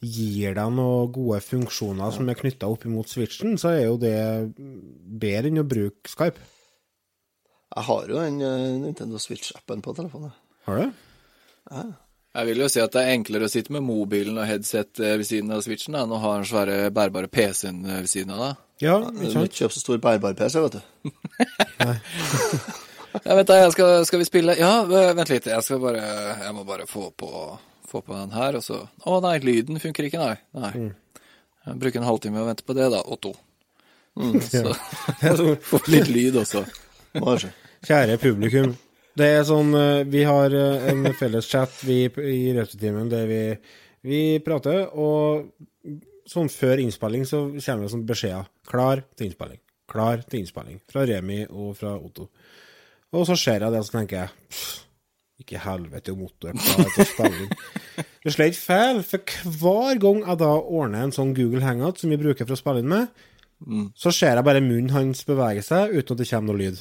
[0.00, 4.14] gir deg noen gode funksjoner som er knytta opp imot switchen, så er jo det
[4.56, 6.38] bedre enn å bruke Skype.
[7.72, 10.32] Jeg har jo den øh, Nintendo Switch-appen på telefonen.
[10.68, 11.04] Har du?
[11.72, 11.84] Ja.
[12.32, 15.16] Jeg vil jo si at det er enklere å sitte med mobilen og headset eh,
[15.20, 18.32] ved siden av switchen da, enn å ha den svære bærbare PC-en eh, ved siden
[18.36, 18.44] av.
[18.44, 18.52] da.
[18.84, 19.50] Ja, Du ikke må sant?
[19.50, 21.12] ikke kjøpe så stor bærbar PC, vet du.
[23.20, 24.56] Ja, vent da, jeg skal, skal vi spille?
[24.60, 26.02] Ja, vent litt, jeg skal bare,
[26.42, 27.30] jeg må bare få på,
[27.88, 28.82] få på den her, og så...
[29.04, 30.36] Å nei, lyden funker ikke, nei.
[30.56, 30.92] Nei.
[31.66, 33.34] Jeg bruker en halvtime og venter på det da, Otto.
[34.52, 36.64] Så er sånn, få litt lyd også.
[37.86, 38.74] Kjære publikum.
[39.16, 43.42] Det er sånn eh, Vi har eh, en felles chat vi, i Rautetimen der vi,
[44.08, 45.50] vi prater, og
[46.28, 48.48] sånn før innspilling så kommer det sånn beskjeder.
[48.68, 49.60] Klar til innspilling.
[49.92, 50.80] Klar til innspilling.
[50.88, 52.28] Fra Remi og fra Otto.
[53.12, 54.30] Og så ser jeg det, og så tenker jeg
[55.42, 57.52] Ikke helvete om Otto er klar til å spille inn.
[58.22, 62.12] Det slår ikke feil, for hver gang jeg da ordner en sånn Google Hangout som
[62.14, 63.08] vi bruker for å spille inn med,
[63.98, 66.80] så ser jeg bare munnen hans bevege seg uten at det kommer noe lyd.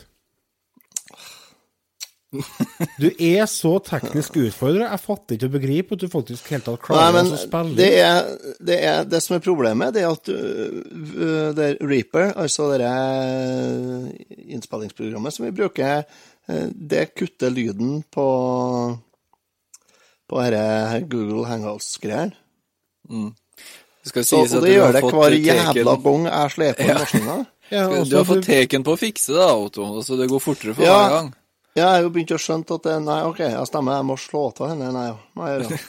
[3.01, 4.85] Du er så teknisk utfordra.
[4.93, 7.75] Jeg fatter ikke å begripe at du faktisk helt tatt Nei, men å spille.
[7.75, 8.29] det er,
[8.63, 12.79] det er det som er problemet, det er at uh, det er Reaper, altså det
[12.85, 14.07] der
[14.55, 16.05] innspillingsprogrammet som vi bruker,
[16.47, 18.27] uh, det kutter lyden på
[20.31, 22.31] på dette Google Hangouts-greiene.
[23.11, 23.33] Mm.
[24.07, 27.35] skal Så- Og det gjør det hver jævla gang jeg sleper på maskina.
[27.71, 30.83] Ja, Du har fått teken på å fikse det, Otto, så det går fortere for
[30.83, 30.95] Ja.
[30.95, 31.33] hver gang.
[31.77, 34.41] Jeg har jo begynt å skjønne at det, nei, OK, jeg stemmer, jeg må slå
[34.51, 34.89] av henne.
[34.91, 35.79] Nei, ja, nei, ja.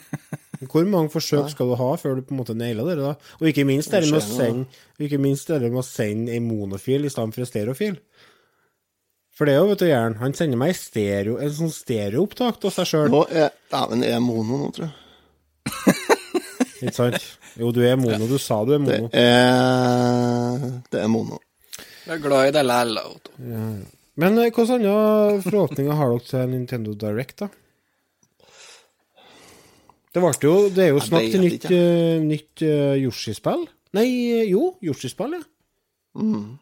[0.70, 2.94] Hvor mange forsøk skal du ha før du på en måte nailer det?
[3.02, 3.10] da?
[3.40, 6.46] Og ikke minst det med å Det sende, ikke minst det med å sende en
[6.48, 7.98] monofil i stedet for en stereofil.
[9.36, 12.72] For det er jo, vet du, Jern, han sender meg stereo, en sånn stereoopptak av
[12.72, 13.18] seg sjøl.
[13.28, 14.94] Er Dæven, er jeg mono nå, tror jeg.
[16.86, 17.26] Ikke sant?
[17.60, 18.24] Jo, du er mono.
[18.30, 19.10] Du sa du er Det mono.
[19.12, 21.42] er Det er mono.
[22.06, 23.36] Jeg er glad i deg lell, Otto.
[24.20, 27.48] Men eh, hvilke andre forhåpninger har dere til Nintendo Direct, da?
[30.16, 33.66] Det jo Det er jo snakk til nytt, eh, nytt uh, Yoshi-spill.
[33.96, 34.06] Nei,
[34.48, 35.42] jo, Yoshi-spill, ja.
[36.16, 36.56] Mm.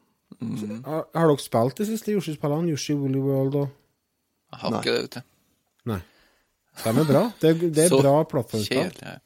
[0.82, 2.72] Har, har dere spilt de siste Yoshi-spillene?
[2.74, 5.28] Yoshi Woolly World og Jeg har ikke det, vet du.
[5.92, 6.00] Nei.
[6.82, 7.22] De er bra.
[7.40, 8.90] Det det er bra plattformspill.
[8.90, 9.20] Kjedelig.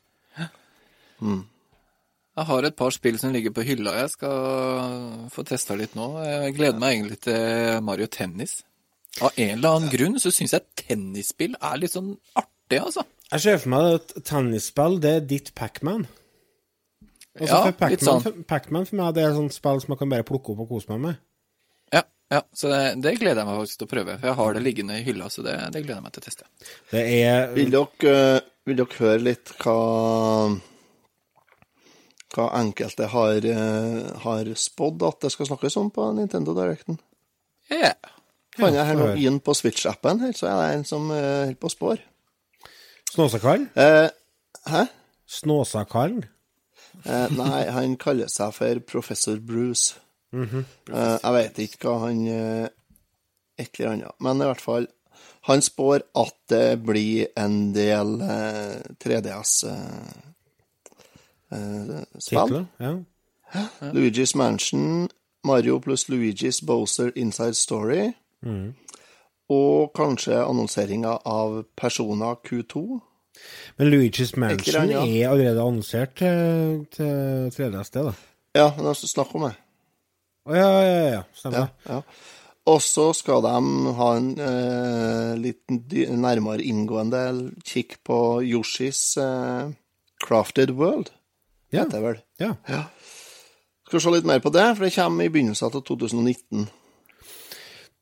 [2.39, 3.97] Jeg har et par spill som ligger på hylla.
[4.05, 6.07] Jeg skal få testa litt nå.
[6.23, 8.61] Jeg gleder meg egentlig til Mario Tennis.
[9.19, 13.03] Av en eller annen grunn så syns jeg tennisspill er litt sånn artig, altså.
[13.33, 16.07] Jeg ser for meg at tennisspill, det er ditt Pacman.
[17.43, 18.45] Ja, Pac litt sånn.
[18.49, 20.73] Pac-Man for meg det er et sånt spill som jeg kan bare plukke opp og
[20.73, 21.21] kose meg med.
[21.95, 22.03] Ja,
[22.35, 24.17] ja så det, det gleder jeg meg faktisk til å prøve.
[24.19, 26.27] For jeg har det liggende i hylla, så det, det gleder jeg meg til å
[26.29, 26.49] teste.
[26.95, 29.79] Det er Vil dere, eh, vil dere høre litt hva
[32.35, 36.99] hva enkelte har, eh, har spådd at det skal snakkes om på Nintendo Directen?
[37.73, 37.95] Yeah.
[38.59, 41.61] Fant jeg her nå inn på Switch-appen, her, så er det en som eh, holder
[41.63, 42.01] på å spår.
[43.15, 43.69] Snåsakallen?
[43.79, 44.09] Eh,
[44.69, 44.83] hæ?
[45.29, 46.25] Snåsakallen?
[47.05, 49.95] Eh, nei, han kaller seg for Professor Bruce.
[50.35, 52.69] eh, jeg vet ikke hva han eh,
[53.59, 54.17] Et eller annet.
[54.21, 54.85] Men i hvert fall
[55.49, 59.55] Han spår at det blir en del eh, 3DS
[61.53, 62.65] eh, spill.
[62.79, 62.97] Ja.
[63.95, 65.09] Luigi's Mansion,
[65.45, 68.13] Mario pluss Luigi's Bowser Inside Story.
[69.49, 73.01] Og kanskje annonseringa av Persona Q2.
[73.77, 75.05] Men Luigi's Mansion ja.
[75.07, 78.13] er allerede annonsert til, til 3DS, det, da.
[78.59, 79.55] Ja, men altså, snakk om det.
[80.49, 81.23] Å ja, ja, ja.
[81.37, 81.71] Stemmer.
[81.87, 82.03] Ja, ja.
[82.69, 83.53] Og så skal de
[83.97, 85.73] ha en eh, litt
[86.13, 87.23] nærmere inngående
[87.65, 89.71] kikk på Yoshis eh,
[90.25, 91.09] Crafted World,
[91.73, 91.85] Ja.
[91.85, 92.21] heter det vel.
[92.41, 92.83] ja.
[93.89, 96.67] Skal vi se litt mer på det, for det kommer i begynnelsen av 2019.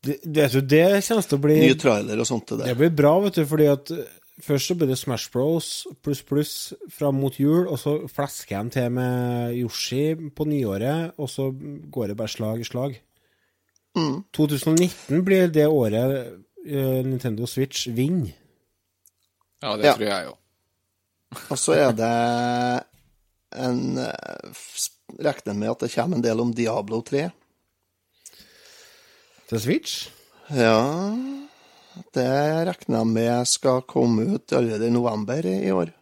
[0.07, 2.67] Det, det, vet du, det kommer til å bli Nye trailer og sånt til det.
[2.73, 4.03] Det blir bra, vet du, fordi at eh,
[4.43, 5.69] først så blir det Smash Bros
[6.03, 6.53] pluss pluss
[6.95, 10.03] fram mot jul, og så flesker de til med Yoshi
[10.37, 12.99] på nyåret, og så går det bare slag i slag.
[14.37, 16.17] 2019 blir det året
[16.67, 18.35] eh, Nintendo Switch vinner.
[19.63, 19.95] Ja, det Ja.
[19.97, 20.37] tror jeg òg.
[21.51, 22.13] Og så er det
[23.57, 24.63] en eh,
[25.23, 27.29] Regner med at det kommer en del om Diablo 3.
[29.47, 30.09] Til Switch?
[30.51, 31.15] Ja
[32.15, 32.27] Det
[32.67, 35.93] regner jeg med skal komme ut allerede i november i år.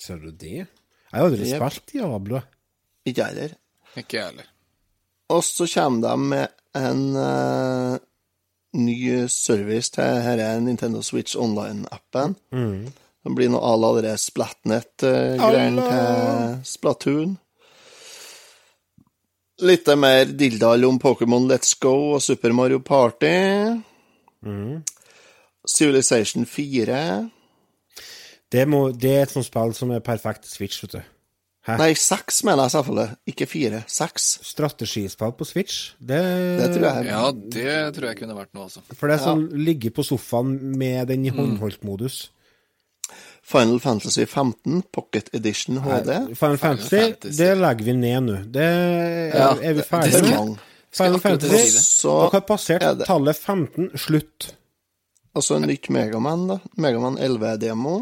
[0.00, 0.64] Ser du det?
[0.66, 1.60] Jeg har aldri Jep.
[1.62, 2.40] spilt Diablo.
[3.06, 3.56] Ikke jeg heller.
[3.96, 4.48] Ikke jeg heller.
[5.28, 7.98] Og så kommer de med en uh,
[8.76, 12.36] ny service til denne Nintendo Switch Online-appen.
[13.26, 17.32] Det blir noe à la det Splatnet-greiene til Splatoon.
[19.66, 23.32] Litt mer dilldall om Pokémon Let's Go og Super Mario Party.
[25.66, 27.00] Civilization 4.
[28.52, 31.00] Det, må, det er et sånt spill som er perfekt Switch, vet du.
[31.66, 31.80] Hæ?
[31.80, 33.18] Nei, seks mener jeg selvfølgelig.
[33.32, 33.82] Ikke fire.
[33.90, 34.28] Seks.
[34.52, 36.22] Strategispill på Switch, det,
[36.60, 37.10] Det tror jeg.
[37.10, 38.86] Ja, det tror jeg kunne vært noe, altså.
[38.94, 42.28] For det er sånn ligge på sofaen med den i håndholdt-modus.
[43.46, 46.10] Final Fantasy 15 Pocket Edition HD.
[46.34, 47.36] Final Fantasy, Fantasy.
[47.38, 48.38] det legger vi ned nå.
[48.50, 50.56] Det er, Ja, er vi ferdige er med.
[50.96, 51.78] Final Fantasy.
[51.78, 53.90] Så dere har passert er tallet 15.
[54.00, 54.48] Slutt.
[55.36, 56.58] altså nytt Megaman, da.
[56.76, 57.96] Megaman 11-demo.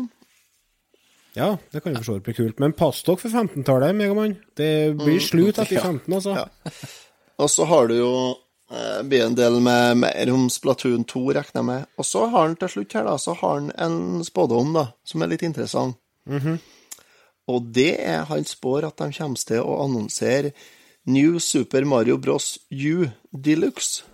[1.34, 2.60] Ja, det kan jo for så vidt bli kult.
[2.62, 4.36] Men pass dere for 15-tallet, Megaman.
[4.56, 6.36] Det blir slutt etter 15, altså.
[6.38, 6.46] Ja.
[7.42, 8.12] Og så har du jo
[8.70, 11.90] eh, blir en del med mer om Splatoon 2, regner jeg med.
[11.98, 15.24] Og så har han til slutt her, da, så har han en spådom, da, som
[15.24, 15.98] er litt interessant.
[17.50, 20.54] Og det er han spår at de kommer til å annonsere
[21.04, 22.54] New Super Mario Bros.
[22.70, 24.06] U Deluxe.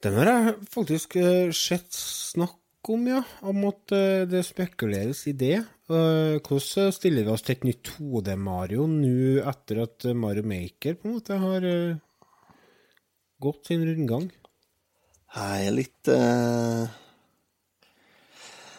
[0.00, 3.22] Den har jeg faktisk eh, sett snakk om, ja.
[3.44, 5.58] Om at eh, det spekuleres i det.
[5.86, 11.14] Hvordan stiller vi oss til et nytt 2D-Mario nå etter at Mario Maker på en
[11.14, 11.66] måte har
[13.42, 14.30] gått sin rundgang?
[15.36, 16.86] Jeg er litt uh...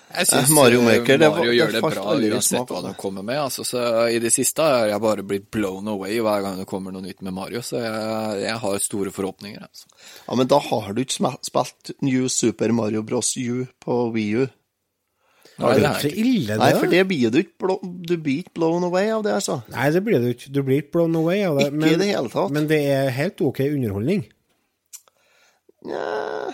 [0.07, 2.87] Jeg syns Mario Maker, det var- Mario det gjør det det bra uansett hva altså.
[2.87, 3.37] de kommer med.
[3.43, 6.95] Altså, så I det siste har jeg bare blitt blown away hver gang det kommer
[6.95, 9.65] noe nytt med Mario, så jeg, jeg har store forhåpninger.
[9.67, 9.89] Altså.
[10.23, 13.35] Ja, men da har du ikke spilt New Super Mario Bros.
[13.37, 14.47] U på Wii U.
[15.57, 16.57] Nei, det er ikke så ille, det.
[16.61, 19.59] Nei, for det blir du ikke blo- Du blir ikke blown away av det, altså.
[19.73, 20.51] Nei, det blir du ikke.
[20.53, 21.71] Du blir ikke blown away av det.
[21.73, 22.53] Ikke i det hele tatt.
[22.53, 24.23] Men det er helt OK underholdning.
[25.85, 26.49] Nja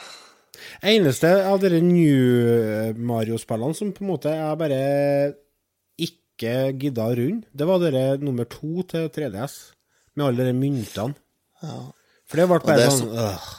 [0.83, 4.79] Eneste av dere New Mario-spillene som på en måte jeg bare
[6.03, 9.55] ikke gidda rundt runde, det var dere nummer to til 3DS,
[10.17, 11.15] med alle de myntene.
[12.27, 13.49] For det ble bare er sånn øh.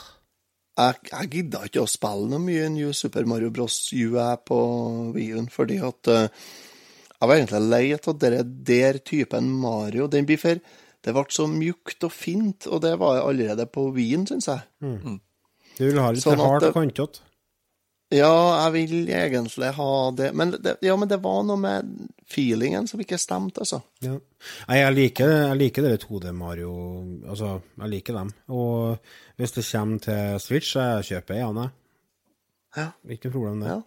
[0.75, 3.77] Jeg, jeg gidda ikke å spille noe mye New Super Mario Bros.
[3.95, 4.61] U jeg på
[5.15, 6.25] Wii U-en, fordi at uh,
[7.15, 10.09] jeg var egentlig lei av dere der typen Mario.
[10.11, 10.59] Den blir for
[11.05, 14.67] Det ble så mjukt og fint, og det var allerede på Wien, syns jeg.
[15.79, 17.25] Du vil ha litt Sånn hardt det- og kantete.
[18.15, 22.87] Ja, jeg vil egentlig ha det, men det, ja, men det var noe med feelingen
[22.87, 23.81] som ikke stemte, altså.
[24.05, 24.19] Ja.
[24.69, 26.75] Nei, jeg liker, jeg liker dere 2D-Mario.
[27.33, 28.31] Altså, jeg liker dem.
[28.55, 29.01] Og
[29.41, 31.67] hvis det kommer til Switch, så jeg kjøper jeg gjerne.
[32.77, 32.87] Ja.
[33.09, 33.73] Ikke noe problem, det.
[33.73, 33.81] Ja.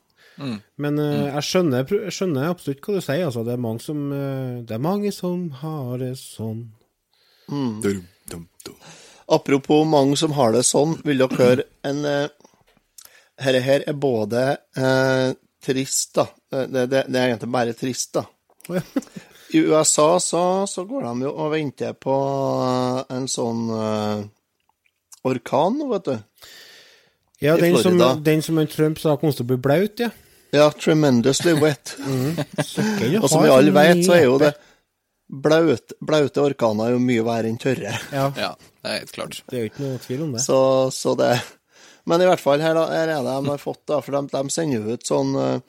[0.77, 3.25] Men uh, jeg, skjønner, jeg skjønner absolutt hva du sier.
[3.29, 6.65] Altså, det, er mange som, uh, det er mange som har det sånn.
[7.47, 8.79] Dum, dum, dum.
[9.27, 12.27] Apropos mange som har det sånn, vil dere høre en uh,
[13.37, 14.43] Herre her er både
[14.77, 16.23] eh, trist, da.
[16.53, 18.23] Eh, Det, det, det er egentlig bare trist, da.
[19.53, 22.15] I USA så, så går de jo og venter på
[22.65, 24.23] eh, en sånn eh,
[25.27, 26.47] orkan nå, vet du.
[27.45, 30.09] Ja, den som, den som Trump sa kom til å bli blaut, ja.
[30.55, 31.93] Ja, tremendously wet.
[31.99, 32.39] mm.
[33.21, 34.55] Og som vi alle vet, så er jo det
[35.27, 37.93] blaut, Blaute orkaner er jo mye verre enn tørre.
[38.13, 38.51] Ja, Ja,
[38.83, 39.41] det er helt klart.
[39.49, 40.41] det er jo ikke noe tvil om det.
[40.45, 40.59] Så,
[40.95, 41.33] så det
[42.07, 44.53] Men i hvert fall, her, her er det de har fått, da, for de, de
[44.53, 45.59] sender ut sånn eh,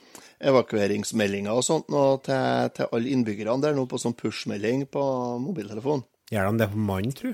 [0.47, 5.03] evakueringsmeldinger og sånt nå til, til alle innbyggerne der nå på sånn push-melding på
[5.43, 6.05] mobiltelefon.
[6.31, 7.33] Gjør de det på mannen, tru?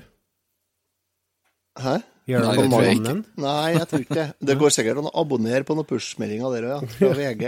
[1.77, 1.99] Hæ?
[2.25, 3.19] Gjør det på morgenen?
[3.37, 4.25] Nei, jeg tror ikke det.
[4.49, 6.95] Det går sikkert an å abonnere på noen push-meldinger der òg, ja.
[6.95, 7.43] Fra VG.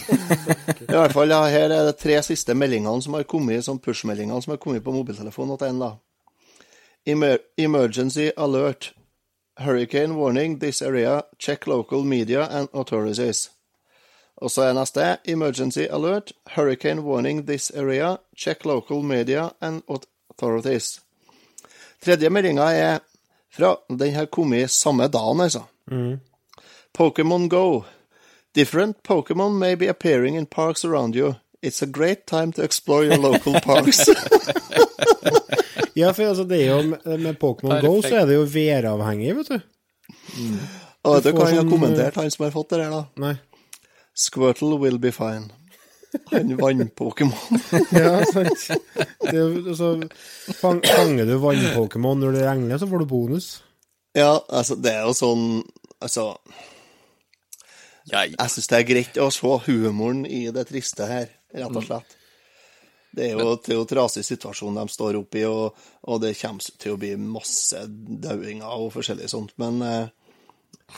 [0.88, 4.42] I hvert fall, ja, her er det tre siste meldingene som har kommet, som push-meldingene
[4.42, 5.92] som har kommet på mobiltelefonen til en, da.
[7.06, 8.90] Emer emergency alert.
[9.62, 11.22] Hurricane warning this area.
[11.38, 13.50] Check local media and authorities.
[14.42, 16.32] Og så er neste emergency alert.
[16.56, 18.16] Hurricane warning this area.
[18.36, 21.00] Check local media and authorities.
[22.02, 22.98] Tredje meldinga er
[23.56, 25.64] fra Den har kommet samme dagen, altså.
[26.92, 27.84] Pokémon Go.
[28.54, 31.34] Different Pokémon may be appearing in parks around you.
[31.62, 34.06] It's a great time to explore your local parks.
[35.94, 36.82] Ja, for altså, det er jo
[37.18, 39.58] med, Pokémon Go så er det jo væravhengig, vet du.
[41.04, 43.04] Og vet du hva han har sånn, kommentert, han som har fått det her, da?
[43.22, 43.34] Nei.
[44.18, 45.52] Squirtle will be fine.
[46.32, 47.62] Han vann-Pokémon.
[47.94, 48.66] Ja, sant.
[49.24, 49.94] Det altså,
[50.60, 53.48] fang, fanger du vann-Pokémon når det regner, så får du bonus.
[54.14, 55.46] ja, altså, det er jo sånn
[56.04, 56.34] Altså,
[58.10, 62.16] jeg syns det er greit å se humoren i det triste her, rett og slett.
[63.14, 65.78] Det er jo, en trasig situasjon de står oppe i, og,
[66.10, 69.54] og det kommer til å bli masse dauinger og forskjellig sånt.
[69.62, 70.10] Men eh,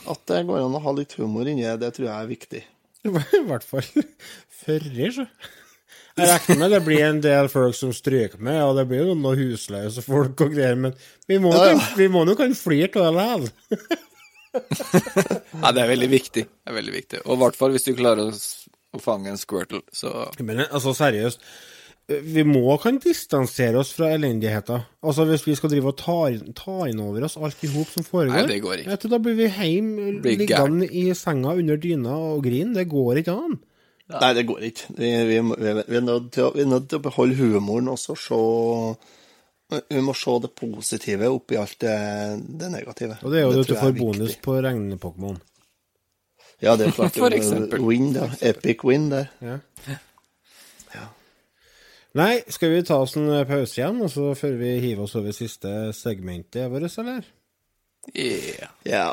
[0.09, 2.63] at det går an å ha litt humor inni det, det tror jeg er viktig.
[3.11, 3.87] I hvert fall
[4.63, 5.27] førre, så.
[6.17, 9.13] Jeg regner med det blir en del folk som stryker med, og det blir jo
[9.13, 10.95] noen husløse folk og greier, men
[11.29, 11.75] vi må, Ja,
[12.33, 13.49] jo kan flire av det likevel.
[15.61, 16.47] Nei, det er veldig viktig.
[16.49, 17.21] Det er veldig viktig.
[17.27, 21.45] Og i hvert fall hvis du klarer å fange en squirtle, så Men altså, seriøst.
[22.07, 24.85] Vi må kan distansere oss fra elendigheten.
[25.03, 26.19] Altså, Hvis vi skal drive og ta,
[26.55, 28.93] ta inn over oss alt i hop som foregår Nei, det går ikke.
[28.95, 32.77] Etter, Da blir vi hjemme, Blir liggende i senga under dyna og grine.
[32.79, 33.59] Det går ikke an.
[34.07, 34.95] Nei, det går ikke.
[34.95, 37.91] Vi, vi, vi, vi, er nødt til å, vi er nødt til å beholde humoren
[37.91, 38.41] og så se
[39.91, 41.99] Vi må se det positive oppi alt det,
[42.61, 43.19] det negative.
[43.27, 45.41] Og det er jo det at du får bonus på regne-Pokémon.
[46.63, 47.19] Ja, det er klart.
[47.25, 47.83] For eksempel.
[47.83, 48.31] Win, da.
[48.47, 49.33] Epic win der.
[49.43, 49.59] Ja.
[49.91, 49.99] Ja.
[52.17, 55.19] Nei, skal vi ta oss en eh, pause igjen, og så før vi hiver oss
[55.19, 57.27] over siste segmentet vårt, eller?
[58.17, 58.73] Yeah.
[58.89, 59.13] Ja.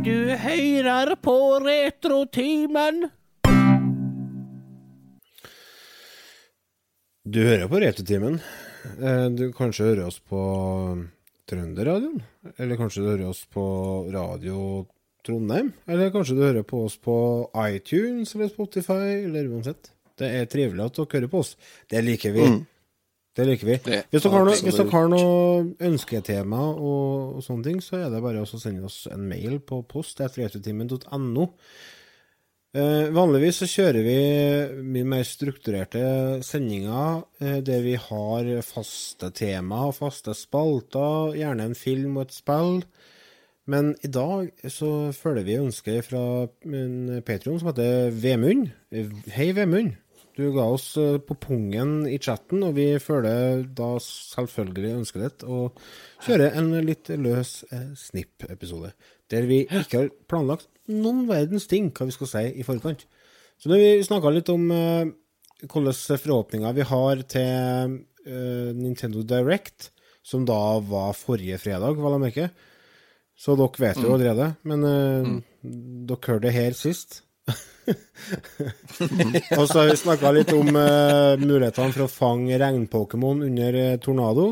[0.00, 3.10] Du høyrer på Retrotimen.
[7.32, 8.40] Du hører på Retrotimen.
[9.00, 10.40] Eh, Du kanskje hører oss på
[11.48, 12.20] Trønderradioen?
[12.58, 13.64] Eller kanskje du hører oss på
[14.12, 14.86] Radio
[15.26, 15.72] Trondheim?
[15.88, 17.16] Eller kanskje du hører på oss på
[17.68, 19.90] iTunes eller Spotify, eller uansett.
[20.18, 21.54] Det er trivelig at dere hører på oss.
[21.88, 22.48] Det liker vi.
[23.34, 23.76] Det liker vi.
[23.86, 28.10] Det- Hvis dere noe, hvis dere har noe ønsketema og, og sånne ting, så er
[28.12, 31.48] det bare å sende oss en mail på post etter retrotimen.no.
[32.72, 34.20] Eh, vanligvis så kjører vi
[34.94, 36.04] mye mer strukturerte
[36.40, 42.38] sendinger eh, der vi har faste tema og faste spalter, gjerne en film og et
[42.38, 42.80] spill.
[43.68, 46.24] Men i dag så følger vi ønsket fra
[46.64, 48.72] en Patron som heter Vemund.
[49.36, 49.92] Hei, Vemund.
[50.32, 55.44] Du ga oss eh, på pungen i chatten, og vi følger da selvfølgelig ønsket ditt
[55.44, 55.66] å
[56.24, 58.94] kjøre en litt løs eh, snipp-episode.
[59.28, 63.04] Der vi ikke har planlagt noen verdens ting hva vi skal si i forkant.
[63.60, 65.06] Så nå har vi snakka litt om uh,
[65.62, 72.22] hvilke forhåpninger vi har til uh, Nintendo Direct, som da var forrige fredag, vel å
[72.22, 72.50] merke.
[73.38, 75.30] Så dere vet jo allerede, men eh,
[76.06, 77.22] dere hørte det her sist.
[79.58, 83.96] og så har vi snakka litt om uh, mulighetene for å fange regnpokémon under eh,
[84.02, 84.46] tornado.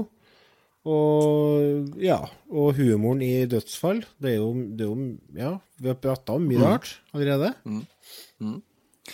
[0.89, 2.16] Og ja,
[2.49, 4.01] og humoren i dødsfall.
[4.20, 5.51] Det er jo, det er jo Ja,
[5.81, 7.51] vi har prata om mye rart allerede.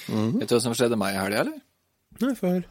[0.07, 1.59] Vet du hva som skjedde meg i helga, eller?
[2.23, 2.65] Nei, få høre.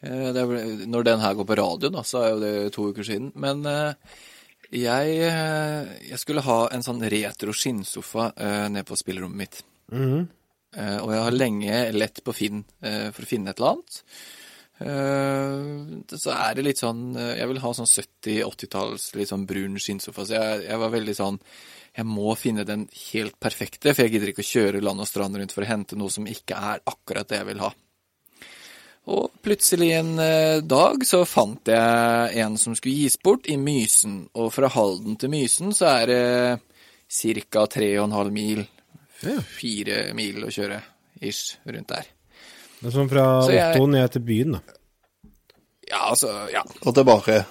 [0.00, 2.88] Eh, Det ble, når den her går på radio, da, så er jo det to
[2.90, 3.32] uker siden.
[3.36, 3.92] Men eh,
[4.72, 9.62] jeg, eh, jeg skulle ha en sånn retro skinnsofa eh, nede på spillerommet mitt.
[9.92, 10.28] Mhm.
[10.70, 13.96] Eh, og jeg har lenge lett på Finn eh, for å finne et eller annet.
[14.80, 19.76] Eh, så er det litt sånn eh, Jeg vil ha sånn 70-80-talls litt sånn brun
[19.76, 20.24] skinnsofa.
[20.24, 21.36] Så jeg, jeg var veldig sånn
[21.98, 25.36] Jeg må finne den helt perfekte, for jeg gidder ikke å kjøre land og strand
[25.36, 27.70] rundt for å hente noe som ikke er akkurat det jeg vil ha.
[29.10, 34.22] Og plutselig en eh, dag så fant jeg en som skulle gis bort i Mysen.
[34.38, 36.22] Og fra Halden til Mysen så er det
[37.50, 37.66] ca.
[37.76, 38.64] 3,5 mil.
[39.44, 40.80] Fire mil å kjøre,
[41.20, 42.08] ish, rundt der.
[42.80, 44.60] Det er sånn fra Så jeg- Otto ned til byen, da.
[45.90, 46.62] Ja, altså, ja.
[46.86, 47.44] Og tilbake.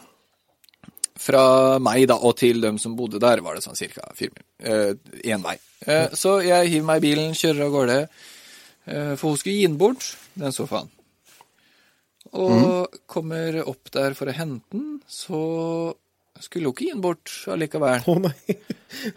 [1.19, 4.45] Fra meg da, og til dem som bodde der, var det sånn cirka fire mil.
[5.23, 5.57] Eh, vei.
[5.85, 7.97] Eh, så jeg hiver meg i bilen, kjører av gårde.
[8.87, 10.89] Eh, for hun skulle gi den bort, den sofaen.
[12.33, 15.93] Og kommer opp der for å hente den, så
[16.39, 18.03] skulle hun ikke gi den bort allikevel.
[18.07, 18.35] Å nei.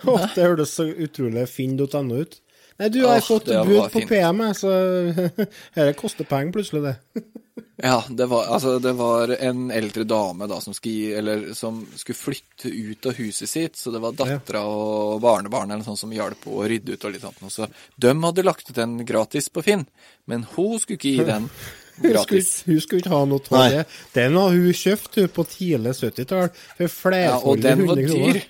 [0.04, 2.34] Oh, det hørtes så utrolig finn.no ut.
[2.80, 4.04] Nei, du har oh, fått bud på.
[4.08, 4.72] PM, så
[5.74, 7.24] dette koster penger plutselig, det.
[7.84, 12.16] Ja, det var, altså, det var en eldre dame da som skulle, eller, som skulle
[12.16, 16.46] flytte ut av huset sitt, så det var dattera og barnebarnet eller sånn som hjalp
[16.46, 17.42] henne å rydde ut og litt sånt.
[17.50, 17.66] Så
[18.06, 19.82] de hadde lagt ut den gratis på Finn,
[20.30, 22.52] men hun skulle ikke gi den Hun skulle, gratis.
[22.68, 23.82] hun skulle ikke ha noe av det.
[24.14, 26.52] Den har hun kjøpt hun, på tidlig 70-tall
[26.86, 28.40] for Ja, og den var dyr.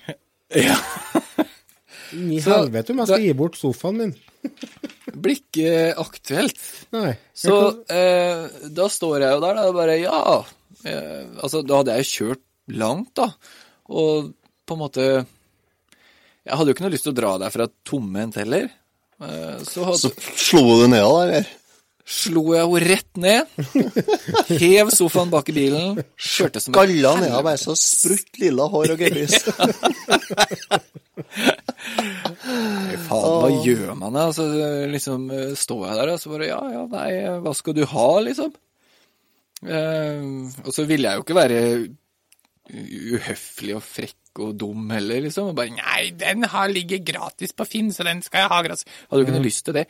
[0.53, 0.77] Ja,
[2.13, 4.13] I Så- helvete om jeg skal gi bort sofaen min.
[5.23, 6.57] blir ikke aktuelt.
[6.95, 7.13] Nei.
[7.35, 7.53] Så
[7.87, 10.21] kan- eh, da står jeg jo der da, og bare ja.
[10.83, 12.43] Eh, altså, da hadde jeg jo kjørt
[12.79, 13.29] langt, da.
[13.89, 14.33] Og
[14.65, 15.05] på en måte
[16.43, 18.65] Jeg hadde jo ikke noe lyst til å dra derfra tomhendt heller.
[19.23, 21.45] Eh, så hadde, Så slo du ned da, eller?
[22.03, 23.47] slo jeg henne rett ned.
[24.59, 26.01] Hev sofaen bak i bilen.
[26.19, 29.37] Kjørte som et Galla ned av meg så sprutt lilla hår og gebris.
[31.83, 34.27] Faen, hva gjør man da?
[34.35, 34.45] Så
[34.91, 37.09] liksom eh, står jeg der, og så bare ja, ja, nei,
[37.43, 38.53] hva skal du ha, liksom?
[39.63, 40.25] Eh,
[40.63, 41.61] og så ville jeg jo ikke være
[42.73, 45.51] uhøflig og frekk og dum heller, liksom.
[45.51, 48.87] Og bare nei, den har ligger gratis på Finn, så den skal jeg ha gratis.
[49.09, 49.87] Hadde jo ikke noe lyst til det.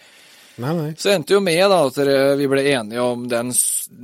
[0.62, 0.90] Nei, nei.
[1.02, 1.96] Så endte jo med da at
[2.38, 3.50] vi ble enige om den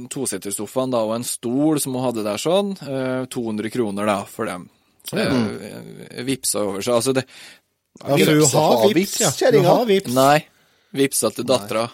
[0.10, 2.72] tosetersofaen da, og en stol som hun hadde der sånn.
[2.82, 4.70] eh, 200 kroner da, for dem.
[5.10, 6.26] Mm.
[6.28, 6.94] Vipsa over seg.
[7.00, 7.24] Altså det
[8.00, 9.52] Altså, hun har vips, vips, ja.
[9.58, 10.14] Hun har vips.
[10.16, 10.38] Nei.
[10.96, 11.88] Vipsa til dattera.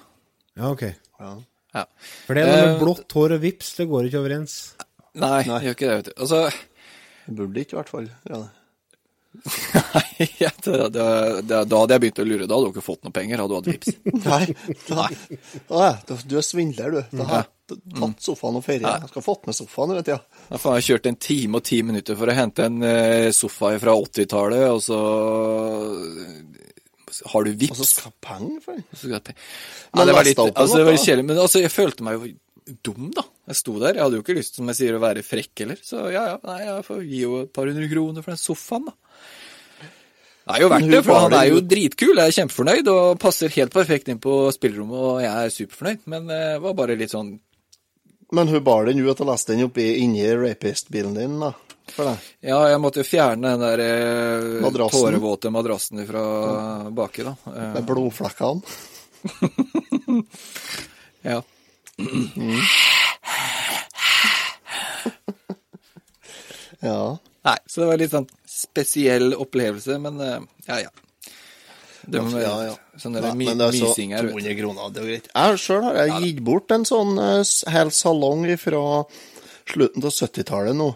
[0.56, 0.84] Ja, ok.
[1.20, 1.32] Ja.
[1.76, 1.84] Ja.
[2.28, 4.54] For det er noe med Eh, blått hår og vips, det går ikke overens.
[5.16, 6.14] Nei, det gjør ikke det, vet du.
[6.22, 6.42] Altså,
[7.26, 8.08] Burde ikke, i hvert fall.
[8.30, 8.38] Ja.
[8.38, 8.65] ja, det,
[10.66, 11.02] det,
[11.48, 12.48] da, da hadde jeg begynt å lure.
[12.48, 13.94] Da hadde du ikke fått noe penger, hadde du hatt vips.
[14.30, 15.10] Nei.
[15.70, 17.18] Da, du- er svindler, du.
[17.20, 18.86] Da har jeg tatt sofaen og ferie.
[18.86, 20.14] Jeg skal fått med sofaen, vet.
[20.14, 20.20] Ja.
[20.52, 23.74] Da faen, jeg kjørte en time og ti minutter for å hente en eh, sofa
[23.82, 25.02] fra 80-tallet, og så
[26.22, 26.72] eh,
[27.34, 27.76] har du vips?
[27.76, 30.98] Og så skal jeg penger for jeg Men Ja, det var litt, altså, det var
[31.00, 32.34] kjedelig, men altså, jeg følte meg jo
[32.86, 33.22] dum, da.
[33.52, 33.98] Jeg sto der.
[33.98, 35.82] Jeg hadde jo ikke lyst, som jeg sier, å være frekk heller.
[35.86, 38.88] Så ja, ja, nei, jeg får gi jo et par hundre kroner for den sofaen,
[38.90, 38.96] da.
[40.46, 42.20] Det er jo verdt det, for han er jo dritkul.
[42.22, 46.04] Jeg er kjempefornøyd og passer helt perfekt inn på spillerommet, og jeg er superfornøyd.
[46.14, 47.32] Men eh, det var bare litt sånn
[48.36, 51.52] Men hun bar den ut og leste den oppi inni rapist-bilen din, da.
[51.94, 52.18] For deg.
[52.50, 55.02] Ja, jeg måtte jo fjerne den der eh, Madrassen.
[55.02, 56.24] tårevåte madrassen fra
[56.98, 57.34] baki, da.
[57.54, 58.62] Eh, Med blodflekkene.
[61.32, 61.42] ja.
[66.86, 67.18] Ja.
[67.46, 70.40] Nei, så det var litt sånn spesiell opplevelse, men eh,
[70.70, 70.94] ja, ja.
[72.06, 72.74] Det med ja, ja.
[73.02, 75.30] sånn my men det er så mysing her, 200 kroner, det er greit.
[75.32, 77.42] Jeg sjøl har jeg gitt bort en sånn eh,
[77.74, 78.84] hel salong fra
[79.66, 80.92] slutten av 70-tallet nå.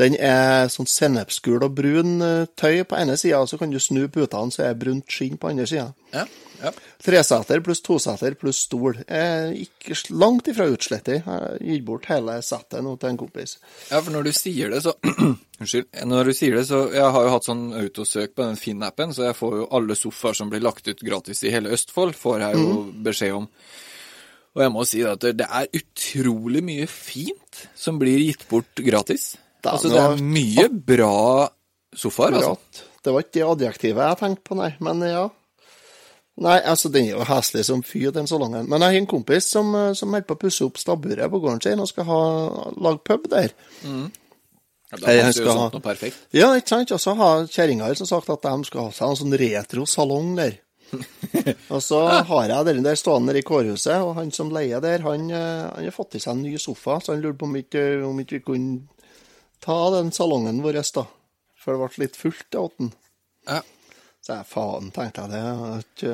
[0.00, 3.78] Den er sånn sennepsgul og brun eh, tøy på ene sida, og så kan du
[3.82, 5.92] snu putene så er det brunt skinn på andre sida.
[6.14, 6.24] Ja,
[6.64, 6.72] ja.
[7.04, 8.96] Treseter pluss toseter pluss stol.
[9.04, 11.26] Ikke langt ifra utslettet.
[11.26, 13.58] Jeg gitt bort hele settet nå til en kompis.
[13.90, 14.94] Ja, for når du sier det, så
[15.60, 15.86] Unnskyld.
[16.10, 19.28] Når du sier det, så Jeg har jo hatt sånn autosøk på den Finn-appen, så
[19.28, 22.58] jeg får jo alle sofaer som blir lagt ut gratis i hele Østfold, får jeg
[22.58, 22.72] jo
[23.06, 23.46] beskjed om.
[24.54, 29.34] Og jeg må si at det er utrolig mye fint som blir gitt bort gratis.
[29.70, 31.14] Altså, det er mye bra
[31.96, 32.84] sofaer, altså.
[33.04, 34.70] Det var ikke det adjektivet jeg tenkte på, nei.
[34.84, 35.24] Men ja.
[36.44, 38.66] Nei, altså, den er jo heslig som fy, den salongen.
[38.66, 41.40] Men jeg har en kompis som, eh, som holder på å pusse opp stabburet på
[41.44, 42.20] gården sin og skal ha
[42.74, 43.54] lage pub der.
[43.84, 46.26] Ja, da passer jo sånt noe perfekt.
[46.34, 46.92] Ja, ikke sant?
[46.94, 50.58] Og så har kjerringa som sagt at de skal ha seg en sånn retro-salong der.
[51.74, 55.02] og så har jeg den der stående nede i kårhuset, og han som leier der,
[55.06, 57.56] han, eh, han har fått til seg en ny sofa, så han lurte på om
[57.62, 58.93] ikke, om ikke vi kunne
[59.64, 61.06] ta den salongen vår, da.
[61.60, 62.90] For det ble litt fullt til åtten.
[63.48, 63.62] Ja.
[64.24, 65.40] Så jeg faen, tenkte jeg det.
[65.40, 66.12] Jeg har ikke,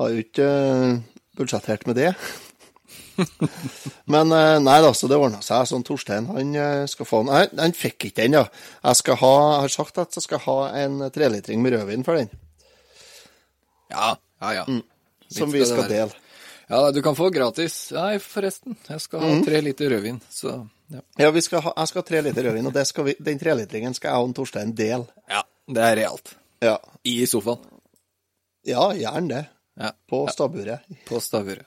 [0.00, 2.10] har jo ikke eh, budsjettert med det.
[4.12, 5.66] Men eh, nei da, så det ordna seg.
[5.70, 7.32] Sånn Torstein, han eh, skal få den.
[7.32, 8.44] Nei, han fikk ikke den, ja.
[8.82, 12.18] Jeg, skal ha, jeg har sagt at jeg skal ha en trelitring med rødvin for
[12.18, 12.30] den.
[13.90, 14.68] Ja, ja, ja.
[14.70, 14.82] Mm.
[15.32, 16.25] Som vi skal dele.
[16.68, 17.76] Ja, du kan få gratis.
[17.94, 18.74] Nei, forresten.
[18.88, 20.56] Jeg skal ha tre liter rødvin, så
[20.90, 21.00] ja.
[21.18, 23.38] Ja, vi skal ha, jeg skal ha tre liter rødvin, og det skal vi, den
[23.38, 25.06] trelitringen skal jeg og Torstein dele.
[25.30, 25.42] ja.
[25.66, 26.28] Det er realt.
[26.62, 26.76] Ja.
[27.02, 27.58] I sofaen.
[28.66, 29.40] ja, gjerne det.
[29.82, 29.88] Ja.
[30.08, 30.84] På stabburet.
[31.08, 31.66] På stavburet.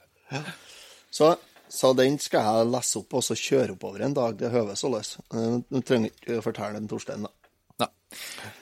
[1.10, 1.34] Så,
[1.68, 4.38] så den skal jeg lese opp og så kjøre oppover en dag.
[4.40, 5.20] Det høves å løse.
[5.68, 7.32] Du trenger ikke å fortelle den Torstein, da.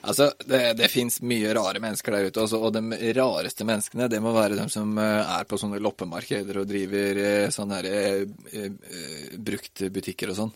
[0.09, 4.21] Altså, det, det fins mye rare mennesker der ute, også, og de rareste menneskene, det
[4.23, 8.63] må være de som eh, er på sånne loppemarkeder og driver eh, sånne her, eh,
[8.63, 10.53] eh, bruktbutikker og sånn.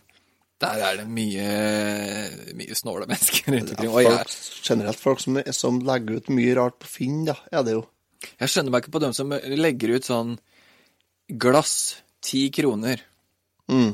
[0.64, 1.48] Der er det mye,
[2.58, 3.92] mye snåle mennesker rundt omkring.
[4.08, 7.78] Ja, Folk, generelt folk som, som legger ut mye rart på Finn, da, er det
[7.78, 7.86] jo.
[8.40, 10.38] jeg skjønner meg ikke på dem som legger ut sånn
[11.44, 11.76] glass,
[12.24, 13.06] ti kroner.
[13.70, 13.94] Mm.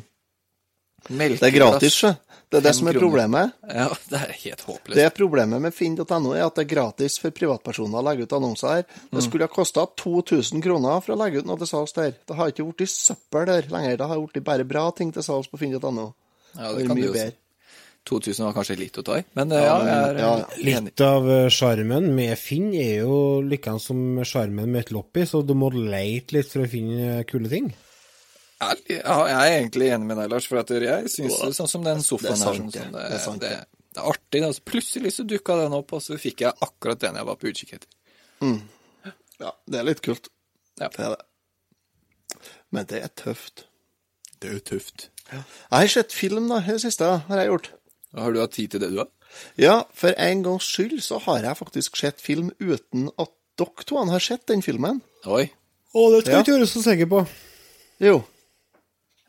[1.08, 1.40] Melkeglass.
[1.40, 2.12] Det er gratis, sjø.
[2.50, 3.06] Det er det som er kroner.
[3.06, 3.52] problemet.
[3.70, 4.96] Ja, det er helt håpløst.
[4.98, 8.34] Det er problemet med finn.no, er at det er gratis for privatpersoner å legge ut
[8.34, 8.88] annonser her.
[9.14, 12.16] Det skulle ha kosta 2000 kroner for å legge ut noe til salgs der.
[12.26, 14.00] Det har ikke blitt søppel der lenger.
[14.02, 16.08] Det har blitt bare bra ting til salgs på finn.no.
[16.58, 17.36] Ja, Det det er kan mye bedre.
[18.10, 20.30] 2000 var kanskje litt å ta i, men ja, jeg er ja.
[20.66, 25.46] Litt av eh, sjarmen med Finn er jo likeens som sjarmen med et loppis, og
[25.46, 27.70] du må leite litt for å finne kule ting.
[28.60, 31.86] Ja, ja, jeg er egentlig enig med deg, Lars, for at jeg syns sånn som
[31.86, 32.84] den sofaen er her sånn, det.
[32.92, 33.52] det, Det det,
[34.02, 34.42] er artig.
[34.44, 37.48] Altså, plutselig så dukka den opp, og så fikk jeg akkurat den jeg var på
[37.54, 37.90] utkikk etter.
[39.40, 40.28] Ja, det er litt kult.
[40.80, 40.90] Ja.
[40.92, 42.44] Det er det.
[42.76, 43.64] Men det er tøft.
[44.40, 45.08] Det er jo tøft.
[45.32, 47.72] Jeg har sett film da, i det siste, har jeg gjort.
[48.18, 49.08] Har du hatt tid til det, du, da?
[49.62, 54.00] Ja, for en gangs skyld så har jeg faktisk sett film uten at dere to
[54.10, 55.00] har sett den filmen.
[55.30, 55.46] Oi.
[55.94, 56.40] Å, det skal Ja.
[56.40, 57.24] du ikke gjøre så sikker på.
[58.04, 58.20] Jo.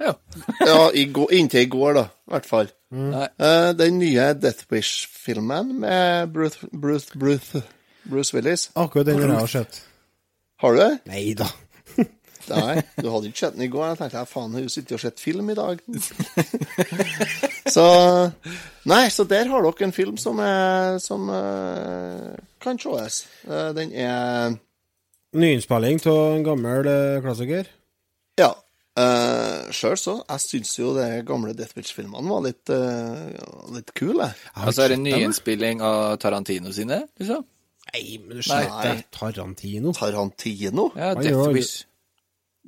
[0.00, 0.14] Ja.
[0.60, 2.70] Ja, i går, inntil i går, da, i hvert fall.
[2.90, 3.10] Mm.
[3.12, 7.62] Uh, den nye Death Wish-filmen med Bruce, Bruce, Bruce,
[8.08, 8.70] Bruce Willis.
[8.74, 9.82] Akkurat den har jeg sett.
[10.60, 10.94] Har du det?
[11.10, 11.50] Nei da.
[12.50, 13.92] Nei, du hadde ikke sett den i går.
[13.92, 15.84] Jeg tenkte faen, har du sittet og sett film i dag?
[17.76, 17.86] så
[18.88, 22.32] Nei, så der har dere en film som, er, som uh,
[22.62, 23.22] kan sees.
[23.44, 24.56] Uh, den er
[25.36, 26.88] Nyinnspilling av en gammel
[27.22, 27.68] klassiker.
[28.40, 28.50] Ja.
[28.98, 30.16] Uh, Sjøl så.
[30.28, 34.26] Jeg syns jo de gamle Death Wish-filmene var litt, uh, litt kule.
[34.58, 37.44] Altså er det nyinnspilling av Tarantino sine, liksom?
[37.94, 39.00] Nei, men du skjønner.
[39.14, 39.92] Tarantino.
[39.96, 40.88] Tarantino.
[40.98, 41.84] Ja, Death gjør- Wish.